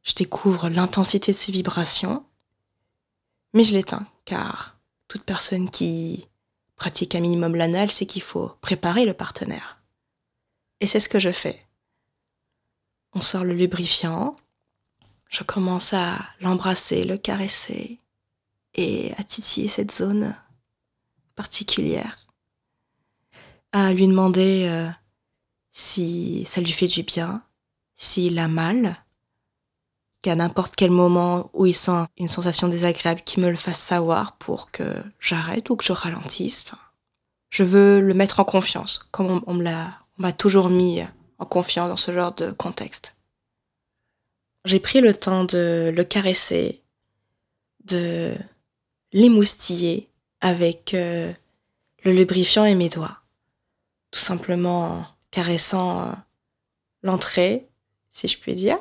je 0.03 0.13
découvre 0.13 0.69
l'intensité 0.69 1.31
de 1.31 1.37
ses 1.37 1.51
vibrations, 1.51 2.25
mais 3.53 3.63
je 3.63 3.73
l'éteins, 3.73 4.07
car 4.25 4.77
toute 5.07 5.23
personne 5.23 5.69
qui 5.69 6.27
pratique 6.75 7.15
un 7.15 7.19
minimum 7.19 7.55
l'anal 7.55 7.91
sait 7.91 8.05
qu'il 8.05 8.23
faut 8.23 8.49
préparer 8.61 9.05
le 9.05 9.13
partenaire. 9.13 9.79
Et 10.79 10.87
c'est 10.87 10.99
ce 10.99 11.09
que 11.09 11.19
je 11.19 11.31
fais. 11.31 11.67
On 13.13 13.21
sort 13.21 13.43
le 13.43 13.53
lubrifiant, 13.53 14.35
je 15.29 15.43
commence 15.43 15.93
à 15.93 16.19
l'embrasser, 16.39 17.03
le 17.03 17.17
caresser 17.17 17.99
et 18.73 19.13
à 19.17 19.23
titiller 19.23 19.67
cette 19.67 19.91
zone 19.91 20.35
particulière, 21.35 22.25
à 23.73 23.93
lui 23.93 24.07
demander 24.07 24.65
euh, 24.67 24.89
si 25.71 26.45
ça 26.45 26.61
lui 26.61 26.71
fait 26.71 26.87
du 26.87 27.03
bien, 27.03 27.43
s'il 28.01 28.39
a 28.39 28.47
mal, 28.47 28.95
qu'à 30.23 30.33
n'importe 30.33 30.75
quel 30.75 30.89
moment 30.89 31.51
où 31.53 31.67
il 31.67 31.73
sent 31.73 32.05
une 32.17 32.29
sensation 32.29 32.67
désagréable, 32.67 33.21
qu'il 33.21 33.43
me 33.43 33.49
le 33.51 33.55
fasse 33.55 33.79
savoir 33.79 34.37
pour 34.37 34.71
que 34.71 34.95
j'arrête 35.19 35.69
ou 35.69 35.75
que 35.75 35.83
je 35.83 35.93
ralentisse. 35.93 36.65
je 37.51 37.63
veux 37.63 38.01
le 38.01 38.15
mettre 38.15 38.39
en 38.39 38.43
confiance, 38.43 39.01
comme 39.11 39.43
on, 39.45 39.53
me 39.53 39.63
l'a, 39.63 39.99
on 40.17 40.23
m'a 40.23 40.33
toujours 40.33 40.69
mis 40.69 41.03
en 41.37 41.45
confiance 41.45 41.89
dans 41.89 41.97
ce 41.97 42.11
genre 42.11 42.33
de 42.33 42.49
contexte. 42.49 43.15
J'ai 44.65 44.79
pris 44.79 44.99
le 44.99 45.13
temps 45.13 45.43
de 45.43 45.93
le 45.95 46.03
caresser, 46.03 46.81
de 47.85 48.35
l'émoustiller 49.13 50.09
avec 50.39 50.95
euh, 50.95 51.31
le 52.03 52.13
lubrifiant 52.13 52.65
et 52.65 52.73
mes 52.73 52.89
doigts. 52.89 53.19
Tout 54.09 54.19
simplement 54.19 54.85
en 54.85 55.05
caressant 55.29 56.01
euh, 56.01 56.11
l'entrée, 57.03 57.67
si 58.11 58.27
je 58.27 58.37
puis 58.37 58.55
dire, 58.55 58.77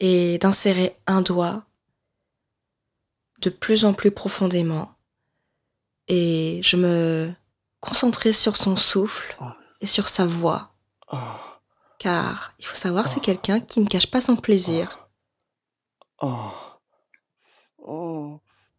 et 0.00 0.38
d'insérer 0.38 0.96
un 1.06 1.22
doigt 1.22 1.64
de 3.40 3.50
plus 3.50 3.84
en 3.84 3.92
plus 3.92 4.10
profondément. 4.10 4.94
Et 6.08 6.60
je 6.64 6.76
me 6.76 7.32
concentrais 7.80 8.32
sur 8.32 8.56
son 8.56 8.74
souffle 8.76 9.36
et 9.80 9.86
sur 9.86 10.08
sa 10.08 10.26
voix. 10.26 10.72
Car 11.98 12.54
il 12.58 12.64
faut 12.64 12.76
savoir, 12.76 13.08
c'est 13.08 13.20
quelqu'un 13.20 13.60
qui 13.60 13.80
ne 13.80 13.86
cache 13.86 14.10
pas 14.10 14.20
son 14.20 14.36
plaisir. 14.36 15.08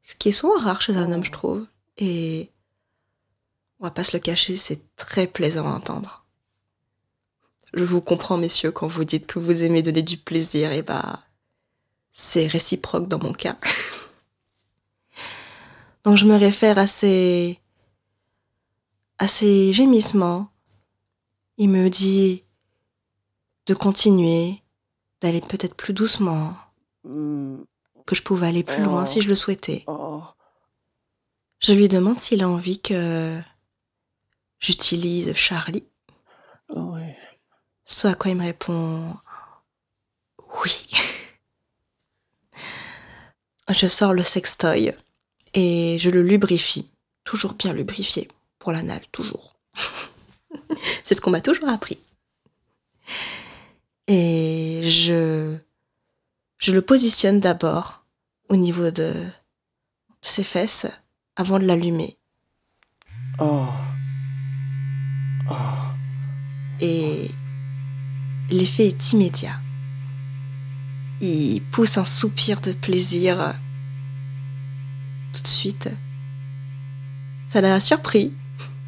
Ce 0.01 0.15
qui 0.17 0.29
est 0.29 0.34
souvent 0.34 0.60
rare 0.60 0.81
chez 0.81 0.98
un 0.98 1.12
homme, 1.12 1.24
je 1.24 1.31
trouve. 1.31 1.67
Et 1.98 2.51
on 3.79 3.84
va 3.84 3.91
pas 3.91 4.03
se 4.03 4.17
le 4.17 4.22
cacher, 4.22 4.55
c'est 4.55 4.81
très 4.96 5.27
plaisant 5.27 5.67
à 5.67 5.75
entendre. 5.75 6.18
Je 7.73 7.83
vous 7.83 8.01
comprends, 8.01 8.38
messieurs, 8.38 8.71
quand 8.71 8.88
vous 8.88 9.03
dites 9.03 9.27
que 9.27 9.39
vous 9.39 9.63
aimez 9.63 9.83
donner 9.83 10.01
du 10.01 10.17
plaisir, 10.17 10.71
et 10.71 10.81
bah, 10.81 11.23
c'est 12.11 12.47
réciproque 12.47 13.07
dans 13.07 13.19
mon 13.19 13.33
cas. 13.33 13.57
Donc 16.03 16.17
je 16.17 16.25
me 16.25 16.38
réfère 16.38 16.77
à 16.77 16.88
ces, 16.88 17.59
à 19.17 19.27
ces 19.27 19.73
gémissements. 19.73 20.49
Il 21.57 21.69
me 21.69 21.89
dit 21.89 22.43
de 23.65 23.73
continuer, 23.73 24.63
d'aller 25.21 25.41
peut-être 25.41 25.75
plus 25.75 25.93
doucement, 25.93 26.55
que 27.03 28.15
je 28.15 28.23
pouvais 28.23 28.47
aller 28.47 28.63
plus 28.63 28.83
loin 28.83 29.05
si 29.05 29.21
je 29.21 29.27
le 29.27 29.35
souhaitais. 29.35 29.85
Je 31.59 31.73
lui 31.73 31.88
demande 31.88 32.17
s'il 32.17 32.41
a 32.41 32.49
envie 32.49 32.81
que 32.81 33.39
j'utilise 34.59 35.33
Charlie. 35.33 35.83
Ce 37.89 38.08
à 38.08 38.13
quoi 38.13 38.31
il 38.31 38.38
me 38.38 38.43
répond 38.43 39.17
oui. 40.63 40.88
Je 43.69 43.88
sors 43.88 44.13
le 44.13 44.24
sextoy 44.24 44.96
et 45.53 45.98
je 46.00 46.10
le 46.10 46.24
lubrifie. 46.24 46.89
Toujours 47.24 47.53
bien 47.53 47.74
lubrifié 47.74 48.27
pour 48.58 48.72
l'anal, 48.72 49.01
toujours. 49.12 49.55
C'est 51.03 51.13
ce 51.13 51.22
qu'on 51.22 51.29
m'a 51.29 51.41
toujours 51.41 51.69
appris. 51.69 52.00
Et 54.08 54.81
je, 54.86 55.55
je 56.58 56.72
le 56.72 56.81
positionne 56.81 57.39
d'abord 57.39 58.03
au 58.50 58.55
niveau 58.55 58.89
de 58.89 59.13
ses 60.22 60.43
fesses 60.43 60.88
avant 61.36 61.60
de 61.60 61.65
l'allumer. 61.65 62.17
Oh. 63.39 63.67
Oh. 65.50 65.53
Et 66.79 67.29
L'effet 68.51 68.87
est 68.87 69.13
immédiat. 69.13 69.59
Il 71.21 71.61
pousse 71.71 71.97
un 71.97 72.05
soupir 72.05 72.61
de 72.61 72.71
plaisir 72.71 73.53
tout 75.33 75.41
de 75.41 75.47
suite. 75.47 75.89
Ça 77.49 77.61
l'a 77.61 77.79
surpris, 77.79 78.33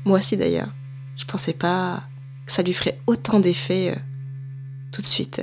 moi 0.05 0.19
aussi 0.19 0.37
d'ailleurs. 0.37 0.73
Je 1.17 1.25
pensais 1.25 1.53
pas 1.53 2.03
que 2.45 2.51
ça 2.51 2.63
lui 2.63 2.73
ferait 2.73 2.99
autant 3.05 3.39
d'effet 3.39 3.91
euh, 3.91 3.99
tout 4.91 5.01
de 5.01 5.07
suite. 5.07 5.41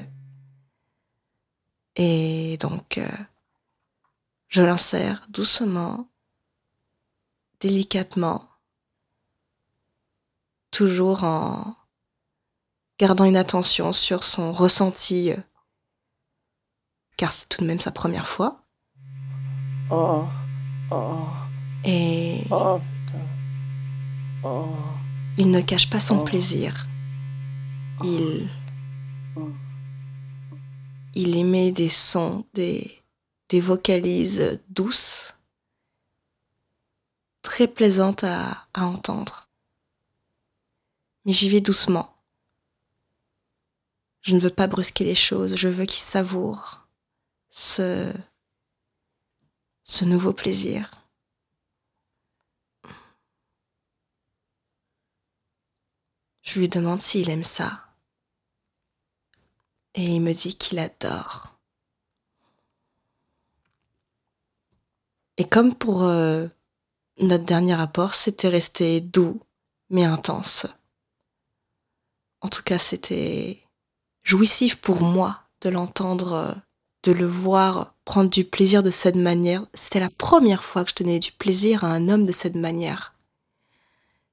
Et 1.97 2.57
donc, 2.61 2.99
euh, 2.99 3.09
je 4.49 4.63
l'insère 4.63 5.27
doucement, 5.31 6.09
délicatement, 7.61 8.49
toujours 10.71 11.25
en 11.25 11.75
gardant 12.99 13.25
une 13.25 13.37
attention 13.37 13.93
sur 13.93 14.25
son 14.25 14.53
ressenti, 14.53 15.31
euh, 15.31 15.37
car 17.17 17.33
c'est 17.33 17.49
tout 17.49 17.63
de 17.63 17.67
même 17.67 17.81
sa 17.81 17.93
première 17.93 18.29
fois. 18.29 18.65
Oh, 19.91 20.25
oh. 20.91 21.27
Et 21.85 22.45
oh, 22.51 22.81
oh. 24.43 24.67
il 25.37 25.51
ne 25.51 25.61
cache 25.61 25.89
pas 25.89 26.01
son 26.01 26.25
plaisir. 26.25 26.87
Il, 28.03 28.49
il 31.15 31.37
émet 31.37 31.73
des 31.73 31.89
sons, 31.89 32.45
des, 32.55 33.03
des 33.49 33.61
vocalises 33.61 34.61
douces, 34.69 35.35
très 37.43 37.67
plaisantes 37.67 38.25
à, 38.25 38.67
à 38.75 38.85
entendre. 38.85 39.49
Mais 41.25 41.33
j'y 41.33 41.49
vais 41.49 41.61
doucement 41.61 42.18
je 44.23 44.35
ne 44.35 44.41
veux 44.41 44.51
pas 44.51 44.67
brusquer 44.67 45.05
les 45.05 45.15
choses, 45.15 45.57
je 45.57 45.69
veux 45.69 45.87
qu'il 45.87 46.03
savoure 46.03 46.87
ce, 47.51 48.13
ce 49.85 50.05
nouveau 50.05 50.33
plaisir. 50.33 50.91
Je 56.43 56.59
lui 56.61 56.69
demande 56.69 57.03
s'il 57.03 57.29
aime 57.29 57.45
ça. 57.45 57.85
Et 59.95 60.15
il 60.15 60.21
me 60.21 60.33
dit 60.33 60.57
qu'il 60.57 60.79
adore. 60.79 61.59
Et 65.37 65.49
comme 65.49 65.75
pour 65.75 66.05
euh, 66.05 66.49
notre 67.19 67.45
dernier 67.45 67.75
rapport, 67.75 68.15
c'était 68.15 68.49
resté 68.49 69.01
doux, 69.01 69.41
mais 69.91 70.05
intense. 70.05 70.67
En 72.41 72.49
tout 72.49 72.63
cas, 72.63 72.79
c'était 72.79 73.68
jouissif 74.29 74.77
pour 74.77 75.01
moi 75.01 75.41
de 75.63 75.71
l'entendre, 75.71 76.33
euh, 76.35 76.55
de 77.03 77.13
le 77.13 77.27
voir 77.27 77.95
prendre 78.05 78.29
du 78.29 78.45
plaisir 78.45 78.83
de 78.83 78.91
cette 78.91 79.17
manière. 79.17 79.65
C'était 79.73 80.01
la 80.01 80.11
première 80.11 80.65
fois 80.65 80.85
que 80.85 80.91
je 80.91 80.97
donnais 80.97 81.19
du 81.19 81.33
plaisir 81.33 81.83
à 81.83 81.89
un 81.89 82.11
homme 82.11 82.27
de 82.27 82.33
cette 82.33 82.55
manière. 82.55 83.15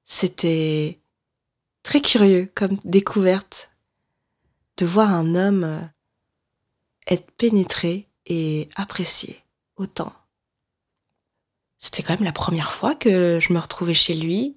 C'était 0.04 1.00
très 1.82 2.02
curieux 2.02 2.50
comme 2.54 2.76
découverte 2.84 3.70
de 4.76 4.84
voir 4.84 5.12
un 5.12 5.34
homme 5.34 5.64
euh, 5.64 5.80
être 7.06 7.30
pénétré 7.32 8.06
et 8.26 8.68
apprécié 8.76 9.42
autant. 9.76 10.12
C'était 11.78 12.02
quand 12.02 12.14
même 12.14 12.24
la 12.24 12.32
première 12.32 12.72
fois 12.72 12.94
que 12.94 13.38
je 13.40 13.52
me 13.52 13.58
retrouvais 13.58 13.94
chez 13.94 14.14
lui 14.14 14.56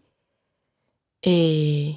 et 1.23 1.95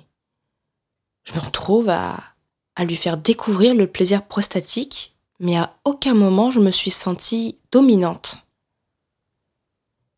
je 1.25 1.33
me 1.33 1.41
retrouve 1.41 1.89
à 1.89 2.32
à 2.77 2.85
lui 2.85 2.97
faire 2.97 3.17
découvrir 3.17 3.75
le 3.75 3.87
plaisir 3.87 4.25
prostatique, 4.27 5.15
mais 5.41 5.57
à 5.57 5.77
aucun 5.85 6.15
moment 6.15 6.51
je 6.51 6.61
me 6.61 6.71
suis 6.71 6.91
sentie 6.91 7.59
dominante. 7.71 8.37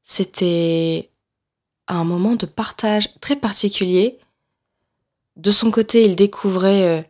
C'était 0.03 1.11
un 1.89 2.05
moment 2.05 2.37
de 2.37 2.47
partage 2.47 3.09
très 3.21 3.37
particulier. 3.37 4.19
De 5.37 5.51
son 5.51 5.71
côté, 5.71 6.05
il 6.05 6.17
découvrait 6.17 7.01
euh, 7.01 7.03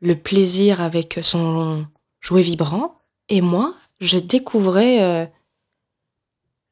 le 0.00 0.14
plaisir 0.14 0.80
avec 0.80 1.18
son 1.22 1.86
jouet 2.20 2.42
vibrant, 2.42 3.00
et 3.28 3.40
moi, 3.40 3.74
je 4.00 4.18
découvrais 4.18 5.02
euh, 5.02 5.26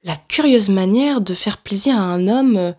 la 0.03 0.17
curieuse 0.17 0.69
manière 0.69 1.21
de 1.21 1.35
faire 1.35 1.63
plaisir 1.63 1.97
à 1.97 2.03
un 2.03 2.29
homme 2.29 2.57
euh, 2.57 2.73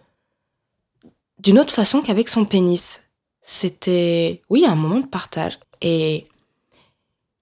d'une 1.39 1.59
autre 1.59 1.73
façon 1.73 2.01
qu'avec 2.01 2.29
son 2.29 2.45
pénis 2.45 3.01
c'était, 3.47 4.41
oui, 4.49 4.65
un 4.65 4.73
moment 4.73 4.99
de 5.01 5.05
partage. 5.05 5.59
Et 5.79 6.27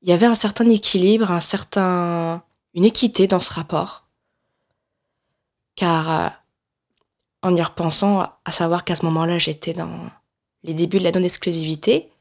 il 0.02 0.10
y 0.10 0.12
avait 0.12 0.26
un 0.26 0.36
certain 0.36 0.70
équilibre, 0.70 1.32
un 1.32 1.40
certain, 1.40 2.44
une 2.74 2.84
équité 2.84 3.26
dans 3.26 3.40
ce 3.40 3.54
rapport. 3.54 4.06
Car, 5.76 6.12
euh, 6.12 6.30
en 7.42 7.56
y 7.56 7.62
repensant, 7.62 8.20
à 8.44 8.52
savoir 8.52 8.84
qu'à 8.84 8.98
ce 8.98 9.06
moment-là, 9.06 9.40
j'étais 9.40 9.74
dans 9.74 10.10
les 10.64 10.74
débuts 10.74 11.00
de 11.00 11.06
la 11.06 11.14
non-exclusivité, 11.14 12.12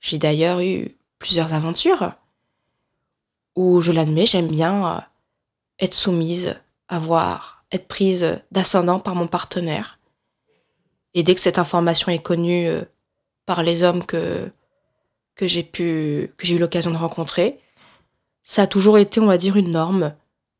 j'ai 0.00 0.16
d'ailleurs 0.16 0.60
eu 0.60 0.96
plusieurs 1.18 1.52
aventures 1.52 2.12
où, 3.54 3.82
je 3.82 3.92
l'admets, 3.92 4.24
j'aime 4.24 4.48
bien 4.48 4.96
euh, 4.96 5.00
être 5.78 5.94
soumise, 5.94 6.56
avoir, 6.88 7.66
être 7.70 7.86
prise 7.86 8.40
d'ascendant 8.50 8.98
par 8.98 9.14
mon 9.14 9.26
partenaire. 9.26 9.98
Et 11.12 11.22
dès 11.22 11.34
que 11.34 11.40
cette 11.42 11.58
information 11.58 12.10
est 12.10 12.22
connue 12.22 12.68
euh, 12.68 12.82
par 13.46 13.62
les 13.62 13.82
hommes 13.82 14.04
que, 14.04 14.50
que 15.36 15.46
j'ai 15.46 15.62
pu, 15.62 16.32
que 16.36 16.46
j'ai 16.46 16.56
eu 16.56 16.58
l'occasion 16.58 16.90
de 16.90 16.96
rencontrer. 16.96 17.60
ça 18.42 18.62
a 18.62 18.66
toujours 18.66 18.98
été, 18.98 19.20
on 19.20 19.26
va 19.26 19.38
dire, 19.38 19.56
une 19.56 19.72
norme 19.72 20.14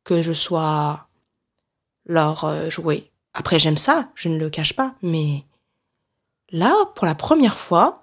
que 0.04 0.22
je 0.22 0.32
sois 0.32 1.08
leur 2.06 2.44
euh, 2.44 2.70
jouet. 2.70 3.10
Après, 3.34 3.58
j'aime 3.58 3.76
ça, 3.76 4.10
je 4.14 4.28
ne 4.28 4.38
le 4.38 4.50
cache 4.50 4.74
pas, 4.74 4.94
mais 5.02 5.44
là, 6.50 6.74
pour 6.94 7.06
la 7.06 7.14
première 7.14 7.58
fois, 7.58 8.02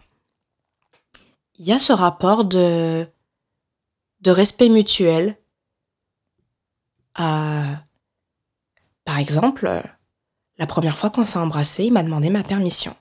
il 1.58 1.66
y 1.66 1.72
a 1.72 1.80
ce 1.80 1.94
rapport 1.94 2.46
de, 2.46 3.08
de 4.22 4.32
respect 4.32 4.70
mutuel. 4.70 5.38
par 7.16 7.80
exemple, 9.18 9.84
la 10.58 10.68
première 10.68 10.98
fois 10.98 11.10
qu'on 11.10 11.24
s'est 11.24 11.40
embrassé, 11.40 11.86
il 11.86 11.94
m'a 11.94 12.04
demandé 12.04 12.30
ma 12.30 12.44
permission. 12.44 12.96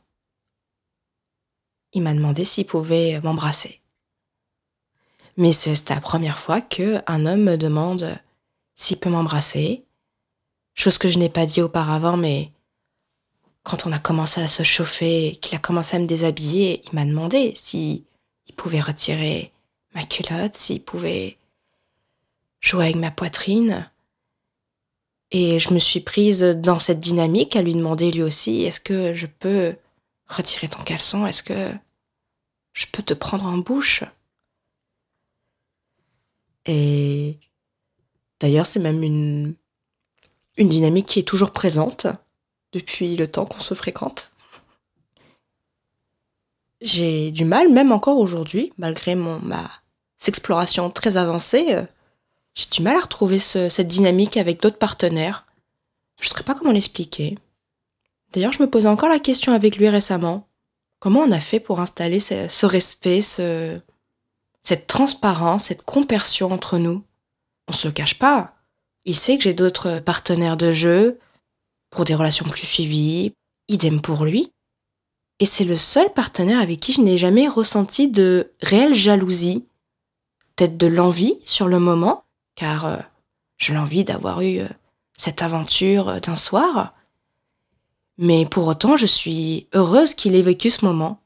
Il 1.92 2.02
m'a 2.02 2.14
demandé 2.14 2.44
s'il 2.44 2.66
pouvait 2.66 3.20
m'embrasser. 3.20 3.80
Mais 5.36 5.52
c'est 5.52 5.88
la 5.90 6.00
première 6.00 6.38
fois 6.38 6.60
qu'un 6.60 7.26
homme 7.26 7.42
me 7.42 7.56
demande 7.56 8.18
s'il 8.74 8.98
peut 8.98 9.10
m'embrasser. 9.10 9.84
Chose 10.74 10.98
que 10.98 11.08
je 11.08 11.18
n'ai 11.18 11.28
pas 11.28 11.46
dit 11.46 11.60
auparavant, 11.60 12.16
mais 12.16 12.50
quand 13.62 13.86
on 13.86 13.92
a 13.92 13.98
commencé 13.98 14.40
à 14.40 14.48
se 14.48 14.62
chauffer, 14.62 15.38
qu'il 15.40 15.56
a 15.56 15.60
commencé 15.60 15.96
à 15.96 16.00
me 16.00 16.06
déshabiller, 16.06 16.82
il 16.86 16.94
m'a 16.94 17.04
demandé 17.04 17.52
s'il 17.54 18.04
pouvait 18.56 18.80
retirer 18.80 19.52
ma 19.94 20.02
culotte, 20.02 20.56
s'il 20.56 20.82
pouvait 20.82 21.38
jouer 22.60 22.84
avec 22.84 22.96
ma 22.96 23.10
poitrine. 23.10 23.90
Et 25.30 25.58
je 25.58 25.72
me 25.72 25.78
suis 25.78 26.00
prise 26.00 26.42
dans 26.42 26.78
cette 26.78 27.00
dynamique 27.00 27.56
à 27.56 27.62
lui 27.62 27.74
demander 27.74 28.10
lui 28.10 28.22
aussi, 28.22 28.62
est-ce 28.64 28.80
que 28.80 29.14
je 29.14 29.26
peux 29.26 29.76
retirer 30.32 30.68
ton 30.68 30.82
caleçon 30.82 31.26
Est-ce 31.26 31.42
que 31.42 31.72
je 32.72 32.86
peux 32.90 33.02
te 33.02 33.14
prendre 33.14 33.46
en 33.46 33.58
bouche? 33.58 34.04
Et 36.66 37.38
d'ailleurs, 38.40 38.66
c'est 38.66 38.80
même 38.80 39.02
une, 39.02 39.54
dynamique 40.58 41.06
qui 41.06 41.18
est 41.18 41.28
toujours 41.28 41.50
présente 41.50 42.06
depuis 42.72 43.16
le 43.16 43.30
temps 43.30 43.46
qu'on 43.46 43.58
se 43.58 43.74
fréquente. 43.74 44.30
J'ai 46.80 47.30
du 47.30 47.44
mal, 47.44 47.68
même 47.68 47.92
encore 47.92 48.18
aujourd'hui, 48.18 48.72
malgré 48.78 49.14
mon, 49.14 49.38
ma 49.40 49.62
exploration 50.26 50.90
très 50.90 51.16
avancée, 51.16 51.74
euh, 51.74 51.84
j'ai 52.54 52.66
du 52.70 52.82
mal 52.82 52.96
à 52.96 53.00
retrouver 53.00 53.38
cette 53.38 53.88
dynamique 53.88 54.36
avec 54.36 54.60
d'autres 54.60 54.78
partenaires. 54.78 55.46
Je 56.20 56.26
ne 56.26 56.30
saurais 56.30 56.44
pas 56.44 56.54
comment 56.54 56.72
l'expliquer. 56.72 57.38
D'ailleurs, 58.32 58.52
je 58.52 58.62
me 58.62 58.70
posais 58.70 58.88
encore 58.88 59.08
la 59.08 59.18
question 59.18 59.52
avec 59.52 59.76
lui 59.76 59.88
récemment. 59.88 60.48
Comment 60.98 61.20
on 61.20 61.32
a 61.32 61.40
fait 61.40 61.60
pour 61.60 61.80
installer 61.80 62.18
ce, 62.20 62.66
respect, 62.66 63.22
ce, 63.22 63.80
cette 64.62 64.86
transparence, 64.86 65.64
cette 65.64 65.82
compersion 65.82 66.50
entre 66.50 66.78
nous? 66.78 67.02
On 67.68 67.72
se 67.72 67.88
le 67.88 67.92
cache 67.92 68.18
pas. 68.18 68.54
Il 69.04 69.16
sait 69.16 69.36
que 69.36 69.44
j'ai 69.44 69.54
d'autres 69.54 69.98
partenaires 69.98 70.56
de 70.56 70.70
jeu, 70.72 71.18
pour 71.90 72.04
des 72.04 72.14
relations 72.14 72.46
plus 72.46 72.66
suivies, 72.66 73.34
idem 73.68 74.00
pour 74.00 74.24
lui. 74.24 74.52
Et 75.38 75.46
c'est 75.46 75.64
le 75.64 75.76
seul 75.76 76.12
partenaire 76.12 76.60
avec 76.60 76.80
qui 76.80 76.92
je 76.92 77.00
n'ai 77.00 77.18
jamais 77.18 77.48
ressenti 77.48 78.08
de 78.08 78.52
réelle 78.60 78.94
jalousie, 78.94 79.66
peut-être 80.56 80.76
de 80.76 80.86
l'envie 80.86 81.38
sur 81.44 81.68
le 81.68 81.78
moment, 81.78 82.24
car 82.54 82.86
euh, 82.86 82.96
je 83.58 83.72
l'envie 83.72 84.04
d'avoir 84.04 84.40
eu 84.40 84.58
euh, 84.58 84.68
cette 85.16 85.42
aventure 85.42 86.08
euh, 86.08 86.20
d'un 86.20 86.36
soir. 86.36 86.94
Mais 88.22 88.46
pour 88.46 88.68
autant, 88.68 88.96
je 88.96 89.04
suis 89.04 89.66
heureuse 89.74 90.14
qu'il 90.14 90.36
ait 90.36 90.42
vécu 90.42 90.70
ce 90.70 90.84
moment. 90.84 91.20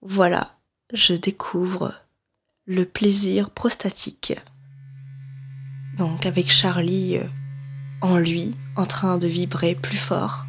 Voilà, 0.00 0.56
je 0.94 1.12
découvre 1.12 1.92
le 2.64 2.86
plaisir 2.86 3.50
prostatique. 3.50 4.32
Donc 5.98 6.24
avec 6.24 6.50
Charlie 6.50 7.18
en 8.00 8.16
lui, 8.16 8.54
en 8.76 8.86
train 8.86 9.18
de 9.18 9.26
vibrer 9.26 9.74
plus 9.74 9.98
fort. 9.98 10.46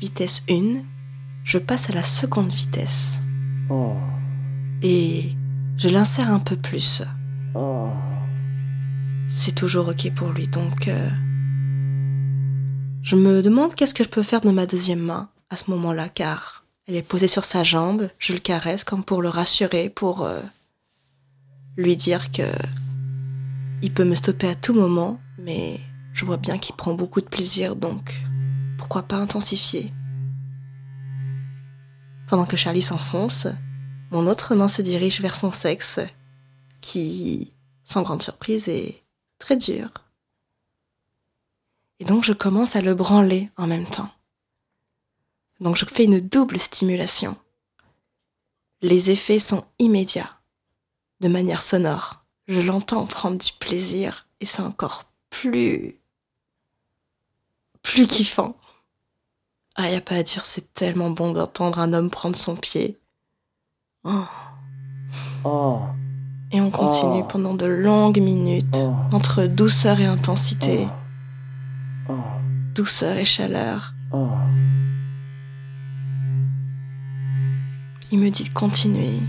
Vitesse 0.00 0.42
1, 0.50 0.82
je 1.44 1.58
passe 1.58 1.90
à 1.90 1.92
la 1.92 2.02
seconde 2.02 2.52
vitesse. 2.52 3.20
Oh. 3.70 3.94
Et 4.82 5.36
je 5.76 5.88
l'insère 5.88 6.32
un 6.32 6.40
peu 6.40 6.56
plus. 6.56 7.04
Oh. 7.54 7.88
C'est 9.28 9.54
toujours 9.54 9.86
ok 9.86 10.12
pour 10.12 10.30
lui, 10.30 10.48
donc 10.48 10.88
euh, 10.88 11.08
je 13.06 13.14
me 13.14 13.40
demande 13.40 13.76
qu'est-ce 13.76 13.94
que 13.94 14.02
je 14.02 14.08
peux 14.08 14.24
faire 14.24 14.40
de 14.40 14.50
ma 14.50 14.66
deuxième 14.66 14.98
main 14.98 15.30
à 15.48 15.54
ce 15.54 15.70
moment-là, 15.70 16.08
car 16.08 16.64
elle 16.88 16.96
est 16.96 17.02
posée 17.02 17.28
sur 17.28 17.44
sa 17.44 17.62
jambe, 17.62 18.10
je 18.18 18.32
le 18.32 18.40
caresse 18.40 18.82
comme 18.82 19.04
pour 19.04 19.22
le 19.22 19.28
rassurer, 19.28 19.88
pour 19.88 20.24
euh, 20.24 20.40
lui 21.76 21.96
dire 21.96 22.32
que 22.32 22.50
il 23.80 23.94
peut 23.94 24.02
me 24.02 24.16
stopper 24.16 24.48
à 24.48 24.56
tout 24.56 24.74
moment, 24.74 25.20
mais 25.38 25.78
je 26.14 26.24
vois 26.24 26.36
bien 26.36 26.58
qu'il 26.58 26.74
prend 26.74 26.94
beaucoup 26.94 27.20
de 27.20 27.28
plaisir, 27.28 27.76
donc 27.76 28.12
pourquoi 28.76 29.04
pas 29.04 29.18
intensifier 29.18 29.92
Pendant 32.26 32.44
que 32.44 32.56
Charlie 32.56 32.82
s'enfonce, 32.82 33.46
mon 34.10 34.26
autre 34.26 34.56
main 34.56 34.66
se 34.68 34.82
dirige 34.82 35.20
vers 35.20 35.36
son 35.36 35.52
sexe, 35.52 36.00
qui, 36.80 37.52
sans 37.84 38.02
grande 38.02 38.22
surprise, 38.22 38.68
est 38.68 39.04
très 39.38 39.56
dur. 39.56 39.90
Et 42.00 42.04
donc 42.04 42.24
je 42.24 42.32
commence 42.32 42.76
à 42.76 42.82
le 42.82 42.94
branler 42.94 43.50
en 43.56 43.66
même 43.66 43.86
temps. 43.86 44.10
Donc 45.60 45.76
je 45.76 45.84
fais 45.84 46.04
une 46.04 46.20
double 46.20 46.58
stimulation. 46.58 47.36
Les 48.82 49.10
effets 49.10 49.38
sont 49.38 49.64
immédiats, 49.78 50.38
de 51.20 51.28
manière 51.28 51.62
sonore. 51.62 52.24
Je 52.46 52.60
l'entends 52.60 53.06
prendre 53.06 53.38
du 53.38 53.52
plaisir 53.52 54.26
et 54.40 54.44
c'est 54.44 54.62
encore 54.62 55.04
plus... 55.30 55.96
plus 57.82 58.06
kiffant. 58.06 58.56
Ah, 59.74 59.90
y 59.90 59.94
a 59.94 60.00
pas 60.00 60.16
à 60.16 60.22
dire, 60.22 60.44
c'est 60.46 60.72
tellement 60.74 61.10
bon 61.10 61.32
d'entendre 61.32 61.78
un 61.78 61.92
homme 61.92 62.10
prendre 62.10 62.36
son 62.36 62.56
pied 62.56 62.98
Oh. 64.04 64.24
Oh. 65.44 65.80
Et 66.52 66.60
on 66.60 66.70
continue 66.70 67.22
oh. 67.24 67.28
pendant 67.28 67.54
de 67.54 67.66
longues 67.66 68.20
minutes, 68.20 68.78
entre 69.10 69.46
douceur 69.46 70.00
et 70.00 70.06
intensité, 70.06 70.86
douceur 72.74 73.16
et 73.16 73.24
chaleur. 73.24 73.94
Il 78.12 78.18
me 78.18 78.30
dit 78.30 78.44
de 78.44 78.50
continuer. 78.50 79.20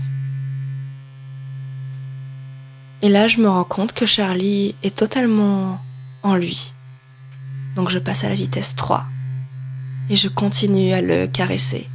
Et 3.02 3.08
là, 3.08 3.28
je 3.28 3.38
me 3.38 3.48
rends 3.48 3.64
compte 3.64 3.92
que 3.92 4.06
Charlie 4.06 4.74
est 4.82 4.96
totalement 4.96 5.80
en 6.22 6.34
lui. 6.36 6.74
Donc 7.76 7.90
je 7.90 7.98
passe 7.98 8.24
à 8.24 8.28
la 8.28 8.34
vitesse 8.34 8.74
3 8.74 9.06
et 10.10 10.16
je 10.16 10.28
continue 10.28 10.92
à 10.92 11.00
le 11.00 11.26
caresser. 11.26 11.88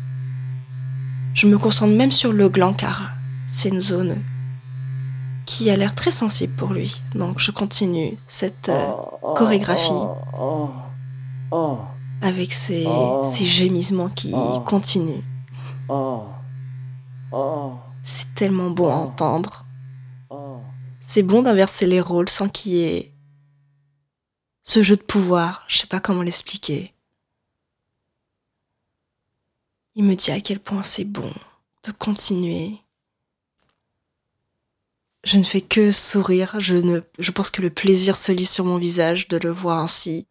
Je 1.34 1.48
me 1.48 1.58
concentre 1.58 1.96
même 1.96 2.12
sur 2.12 2.32
le 2.32 2.48
gland 2.48 2.74
car 2.74 3.12
c'est 3.48 3.70
une 3.70 3.82
zone 3.82 4.24
qui 5.54 5.70
a 5.70 5.78
l'air 5.78 5.94
très 5.94 6.12
sensible 6.12 6.56
pour 6.56 6.74
lui. 6.74 7.02
Donc 7.14 7.40
je 7.40 7.52
continue 7.52 8.18
cette 8.28 8.70
euh, 8.70 8.92
chorégraphie 9.36 9.94
avec 12.22 12.52
ces, 12.52 12.88
ces 13.32 13.46
gémissements 13.46 14.10
qui 14.10 14.34
continuent. 14.66 15.22
C'est 18.04 18.34
tellement 18.34 18.72
bon 18.72 18.90
à 18.90 18.96
entendre. 18.96 19.66
C'est 21.00 21.24
bon 21.24 21.44
d'inverser 21.44 21.86
les 21.86 22.02
rôles 22.02 22.30
sans 22.30 22.50
qu'il 22.50 22.72
y 22.72 22.84
ait 22.84 23.14
ce 24.64 24.82
jeu 24.82 24.96
de 24.96 25.02
pouvoir. 25.02 25.64
Je 25.68 25.78
sais 25.78 25.88
pas 25.88 26.00
comment 26.00 26.24
l'expliquer. 26.24 26.94
Il 29.96 30.06
me 30.06 30.16
dit 30.16 30.32
à 30.32 30.40
quel 30.42 30.60
point 30.60 30.82
c'est 30.82 31.04
bon 31.04 31.32
de 31.84 31.92
continuer. 31.92 32.83
Je 35.24 35.38
ne 35.38 35.44
fais 35.44 35.62
que 35.62 35.92
sourire, 35.92 36.56
je, 36.60 36.76
ne, 36.76 37.00
je 37.18 37.32
pense 37.32 37.50
que 37.50 37.62
le 37.62 37.70
plaisir 37.70 38.16
se 38.16 38.32
lit 38.32 38.46
sur 38.46 38.66
mon 38.66 38.78
visage 38.78 39.30
de 39.30 39.38
le 39.38 39.50
voir 39.50 39.80
ainsi, 39.80 40.28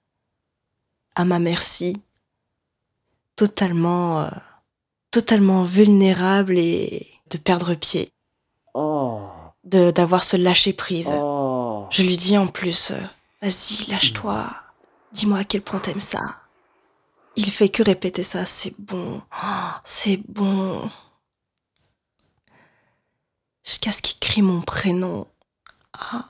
à 1.15 1.25
ma 1.25 1.39
merci, 1.39 1.97
totalement, 3.37 4.21
euh, 4.21 4.29
totalement 5.11 5.63
vulnérable 5.63 6.59
et 6.59 7.09
de 7.31 7.39
perdre 7.39 7.75
pied, 7.75 8.13
oh. 8.75 9.23
de 9.65 9.91
d'avoir 9.91 10.25
ce 10.25 10.37
lâcher 10.37 10.75
prise. 10.75 11.13
Oh. 11.15 11.87
Je 11.91 12.03
lui 12.03 12.19
dis 12.19 12.37
en 12.37 12.47
plus, 12.47 12.91
euh, 12.91 13.01
vas-y, 13.41 13.91
lâche-toi, 13.91 14.51
dis-moi 15.13 15.39
à 15.39 15.45
quel 15.45 15.63
point 15.63 15.81
t'aimes 15.81 16.01
ça. 16.03 16.21
Il 17.35 17.51
fait 17.51 17.71
que 17.71 17.83
répéter 17.83 18.23
ça, 18.23 18.45
c'est 18.45 18.75
bon, 18.79 19.23
oh, 19.43 19.71
c'est 19.85 20.21
bon. 20.29 20.91
Jusqu'à 23.65 23.93
ce 23.93 24.03
qu'il 24.03 24.19
crie 24.19 24.43
mon 24.43 24.61
prénom. 24.61 25.27
Ah. 25.93 26.27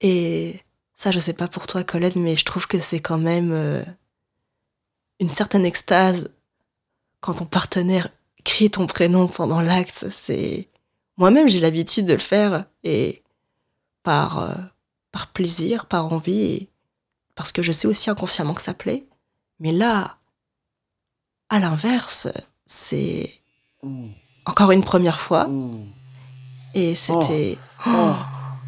Et 0.00 0.60
ça, 0.94 1.10
je 1.10 1.18
sais 1.18 1.32
pas 1.32 1.48
pour 1.48 1.66
toi, 1.66 1.84
Colette, 1.84 2.16
mais 2.16 2.36
je 2.36 2.44
trouve 2.44 2.66
que 2.66 2.78
c'est 2.78 3.00
quand 3.00 3.18
même 3.18 3.52
euh, 3.52 3.82
une 5.20 5.28
certaine 5.28 5.64
extase 5.64 6.30
quand 7.20 7.34
ton 7.34 7.46
partenaire 7.46 8.08
cries 8.44 8.70
ton 8.70 8.86
prénom 8.86 9.28
pendant 9.28 9.60
l'acte. 9.60 10.06
C'est 10.10 10.68
moi-même 11.16 11.48
j'ai 11.48 11.60
l'habitude 11.60 12.06
de 12.06 12.12
le 12.12 12.18
faire 12.18 12.66
et 12.84 13.22
par 14.02 14.38
euh, 14.38 14.54
par 15.12 15.28
plaisir, 15.32 15.86
par 15.86 16.12
envie, 16.12 16.68
parce 17.34 17.52
que 17.52 17.62
je 17.62 17.72
sais 17.72 17.88
aussi 17.88 18.10
inconsciemment 18.10 18.54
que 18.54 18.62
ça 18.62 18.74
plaît. 18.74 19.06
Mais 19.60 19.72
là, 19.72 20.18
à 21.48 21.58
l'inverse, 21.60 22.28
c'est 22.66 23.30
encore 24.48 24.72
une 24.72 24.82
première 24.82 25.20
fois. 25.20 25.46
Et 26.74 26.94
c'était. 26.94 27.58
Oh. 27.86 28.14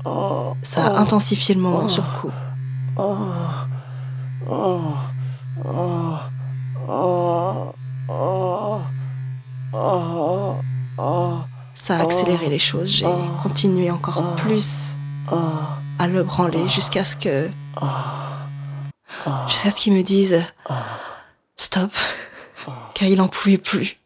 Oh. 0.05 0.55
ça 0.63 0.87
a 0.87 1.01
intensifié 1.01 1.55
le 1.55 1.61
moment 1.61 1.89
sur 1.89 2.05
le 2.05 2.19
coup. 2.19 2.33
Ça 11.75 11.97
a 11.97 12.03
accéléré 12.03 12.49
les 12.49 12.59
choses. 12.59 12.91
J'ai 12.91 13.07
continué 13.43 13.91
encore 13.91 14.35
plus 14.37 14.97
à 15.99 16.09
le 16.09 16.23
branler 16.23 16.69
jusqu'à 16.69 17.05
ce 17.05 17.17
que. 17.17 17.51
Jusqu'à 19.49 19.71
ce 19.71 19.77
qu'il 19.77 19.93
me 19.93 20.03
dise 20.03 20.41
stop, 21.57 21.91
car 22.95 23.09
il 23.09 23.21
en 23.21 23.29
pouvait 23.29 23.59
plus. 23.59 24.00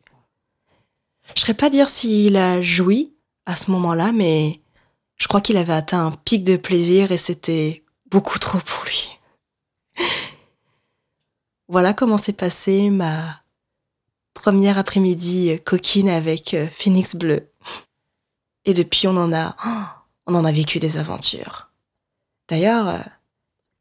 Je 1.35 1.41
ne 1.41 1.47
saurais 1.47 1.55
pas 1.55 1.71
dire 1.71 1.89
s'il 1.89 2.37
a 2.37 2.63
joui 2.63 3.13
à 3.45 3.57
ce 3.57 3.71
moment-là, 3.73 4.13
mais 4.13 4.61
je 5.17 5.27
crois 5.27 5.41
qu'il 5.41 5.57
avait 5.57 5.73
atteint 5.73 6.07
un 6.07 6.13
pic 6.13 6.45
de 6.45 6.57
plaisir 6.57 7.11
et 7.11 7.19
c'était 7.19 7.85
beaucoup 8.11 8.39
trop 8.39 8.59
pour 8.59 8.85
lui. 8.85 9.09
voilà 11.69 11.93
comment 11.93 12.19
s'est 12.19 12.33
passée 12.33 12.89
ma 12.91 13.43
première 14.33 14.79
après-midi 14.79 15.59
coquine 15.65 16.09
avec 16.09 16.55
euh, 16.55 16.69
Phoenix 16.69 17.17
Bleu. 17.17 17.51
Et 18.65 18.75
depuis, 18.75 19.09
on 19.09 19.17
en 19.17 19.33
a, 19.33 19.57
on 20.27 20.35
en 20.35 20.45
a 20.45 20.53
vécu 20.53 20.79
des 20.79 20.99
aventures. 20.99 21.71
D'ailleurs, 22.49 22.89
euh, 22.89 22.99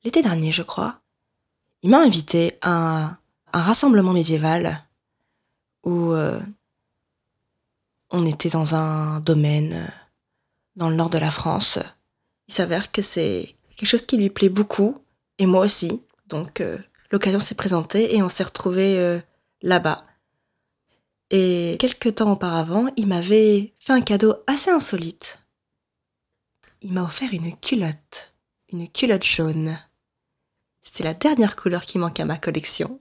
l'été 0.04 0.22
dernier, 0.22 0.52
je 0.52 0.63
crois, 0.63 1.02
il 1.82 1.89
m'a 1.89 2.00
invité 2.00 2.58
à 2.62 2.72
un, 2.72 3.18
rassemblement 3.54 4.13
médiéval 4.13 4.84
où 5.84 6.13
euh, 6.13 6.39
on 8.13 8.26
était 8.26 8.49
dans 8.49 8.76
un 8.76 9.19
domaine 9.19 9.73
euh, 9.73 9.91
dans 10.78 10.89
le 10.89 10.95
nord 10.95 11.10
de 11.10 11.17
la 11.17 11.32
France. 11.32 11.80
Il 12.47 12.54
s'avère 12.54 12.93
que 12.93 13.02
c'est 13.02 13.58
quelque 13.76 13.89
chose 13.89 14.06
qui 14.06 14.15
lui 14.15 14.30
plaît 14.30 14.49
beaucoup, 14.49 14.97
et 15.38 15.45
moi 15.45 15.65
aussi. 15.65 16.02
Donc 16.28 16.63
l'occasion 17.12 17.39
s'est 17.39 17.56
présentée 17.56 18.15
et 18.15 18.23
on 18.23 18.30
s'est 18.30 18.43
retrouvés 18.43 19.19
là-bas. 19.62 20.06
Et 21.30 21.78
quelques 21.80 22.15
temps 22.15 22.32
auparavant, 22.32 22.88
il 22.97 23.08
m'avait 23.08 23.73
fait 23.80 23.93
un 23.93 24.02
cadeau 24.02 24.36
assez 24.47 24.71
insolite. 24.71 25.39
Il 26.82 26.93
m'a 26.93 27.04
offert 27.04 27.34
une 27.34 27.56
culotte 27.58 28.34
une 28.73 28.89
culotte 28.89 29.23
jaune. 29.23 29.78
C'était 30.82 31.04
la 31.04 31.13
dernière 31.13 31.56
couleur 31.56 31.84
qui 31.84 31.99
manquait 31.99 32.23
à 32.23 32.26
ma 32.26 32.38
collection. 32.38 32.99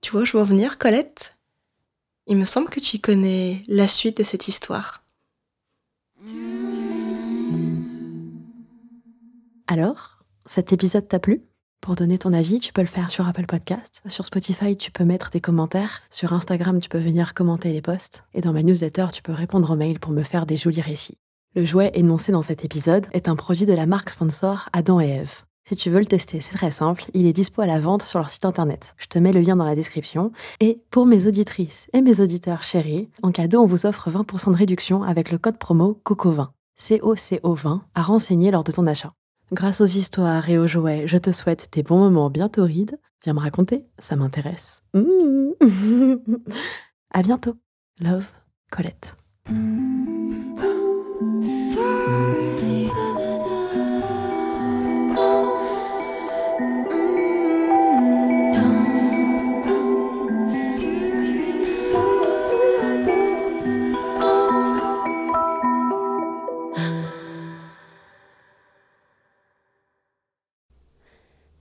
Tu 0.00 0.12
vois, 0.12 0.24
je 0.24 0.36
en 0.36 0.44
venir, 0.44 0.78
Colette? 0.78 1.35
Il 2.28 2.36
me 2.36 2.44
semble 2.44 2.68
que 2.68 2.80
tu 2.80 2.98
connais 2.98 3.62
la 3.68 3.86
suite 3.86 4.16
de 4.16 4.24
cette 4.24 4.48
histoire. 4.48 5.04
Alors, 9.68 10.24
cet 10.44 10.72
épisode 10.72 11.06
t'a 11.06 11.20
plu? 11.20 11.44
Pour 11.80 11.94
donner 11.94 12.18
ton 12.18 12.32
avis, 12.32 12.58
tu 12.58 12.72
peux 12.72 12.80
le 12.80 12.88
faire 12.88 13.10
sur 13.10 13.28
Apple 13.28 13.46
Podcast. 13.46 14.02
Sur 14.08 14.26
Spotify, 14.26 14.76
tu 14.76 14.90
peux 14.90 15.04
mettre 15.04 15.30
des 15.30 15.40
commentaires. 15.40 16.02
Sur 16.10 16.32
Instagram, 16.32 16.80
tu 16.80 16.88
peux 16.88 16.98
venir 16.98 17.32
commenter 17.32 17.72
les 17.72 17.80
posts. 17.80 18.24
Et 18.34 18.40
dans 18.40 18.52
ma 18.52 18.64
newsletter, 18.64 19.06
tu 19.12 19.22
peux 19.22 19.32
répondre 19.32 19.70
aux 19.70 19.76
mails 19.76 20.00
pour 20.00 20.10
me 20.10 20.24
faire 20.24 20.46
des 20.46 20.56
jolis 20.56 20.80
récits. 20.80 21.18
Le 21.54 21.64
jouet 21.64 21.92
énoncé 21.94 22.32
dans 22.32 22.42
cet 22.42 22.64
épisode 22.64 23.06
est 23.12 23.28
un 23.28 23.36
produit 23.36 23.66
de 23.66 23.72
la 23.72 23.86
marque 23.86 24.10
sponsor 24.10 24.68
Adam 24.72 25.00
et 25.00 25.10
Eve. 25.10 25.44
Si 25.68 25.74
tu 25.74 25.90
veux 25.90 25.98
le 25.98 26.06
tester, 26.06 26.40
c'est 26.40 26.54
très 26.54 26.70
simple, 26.70 27.06
il 27.12 27.26
est 27.26 27.32
dispo 27.32 27.60
à 27.60 27.66
la 27.66 27.80
vente 27.80 28.02
sur 28.02 28.20
leur 28.20 28.30
site 28.30 28.44
internet. 28.44 28.94
Je 28.98 29.06
te 29.06 29.18
mets 29.18 29.32
le 29.32 29.40
lien 29.40 29.56
dans 29.56 29.64
la 29.64 29.74
description. 29.74 30.30
Et 30.60 30.80
pour 30.92 31.06
mes 31.06 31.26
auditrices 31.26 31.88
et 31.92 32.02
mes 32.02 32.20
auditeurs 32.20 32.62
chéris, 32.62 33.08
en 33.24 33.32
cadeau, 33.32 33.62
on 33.62 33.66
vous 33.66 33.84
offre 33.84 34.08
20% 34.08 34.52
de 34.52 34.56
réduction 34.56 35.02
avec 35.02 35.32
le 35.32 35.38
code 35.38 35.58
promo 35.58 36.00
COCO20, 36.04 36.50
C-O-C-O-20, 36.76 37.80
à 37.96 38.02
renseigner 38.02 38.52
lors 38.52 38.62
de 38.62 38.70
ton 38.70 38.86
achat. 38.86 39.12
Grâce 39.50 39.80
aux 39.80 39.86
histoires 39.86 40.48
et 40.48 40.56
aux 40.56 40.68
jouets, 40.68 41.08
je 41.08 41.18
te 41.18 41.32
souhaite 41.32 41.68
des 41.72 41.82
bons 41.82 41.98
moments 41.98 42.30
bien 42.30 42.48
torrides. 42.48 43.00
Viens 43.24 43.34
me 43.34 43.40
raconter, 43.40 43.86
ça 43.98 44.14
m'intéresse. 44.14 44.84
Mmh. 44.94 45.50
à 47.12 47.22
bientôt. 47.22 47.56
Love, 47.98 48.26
Colette. 48.70 49.16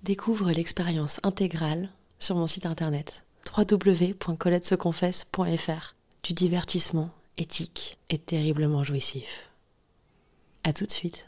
Découvre 0.06 0.52
l'expérience 0.52 1.20
intégrale 1.24 1.90
sur 2.20 2.36
mon 2.36 2.46
site 2.46 2.68
internet 2.68 3.26
www.coletteseconfesse.fr 3.58 5.96
du 6.22 6.34
divertissement 6.34 7.10
éthique 7.38 7.98
et 8.12 8.20
terriblement 8.20 8.84
jouissif. 8.84 9.50
À 10.64 10.74
tout 10.74 10.86
de 10.86 10.92
suite. 10.92 11.28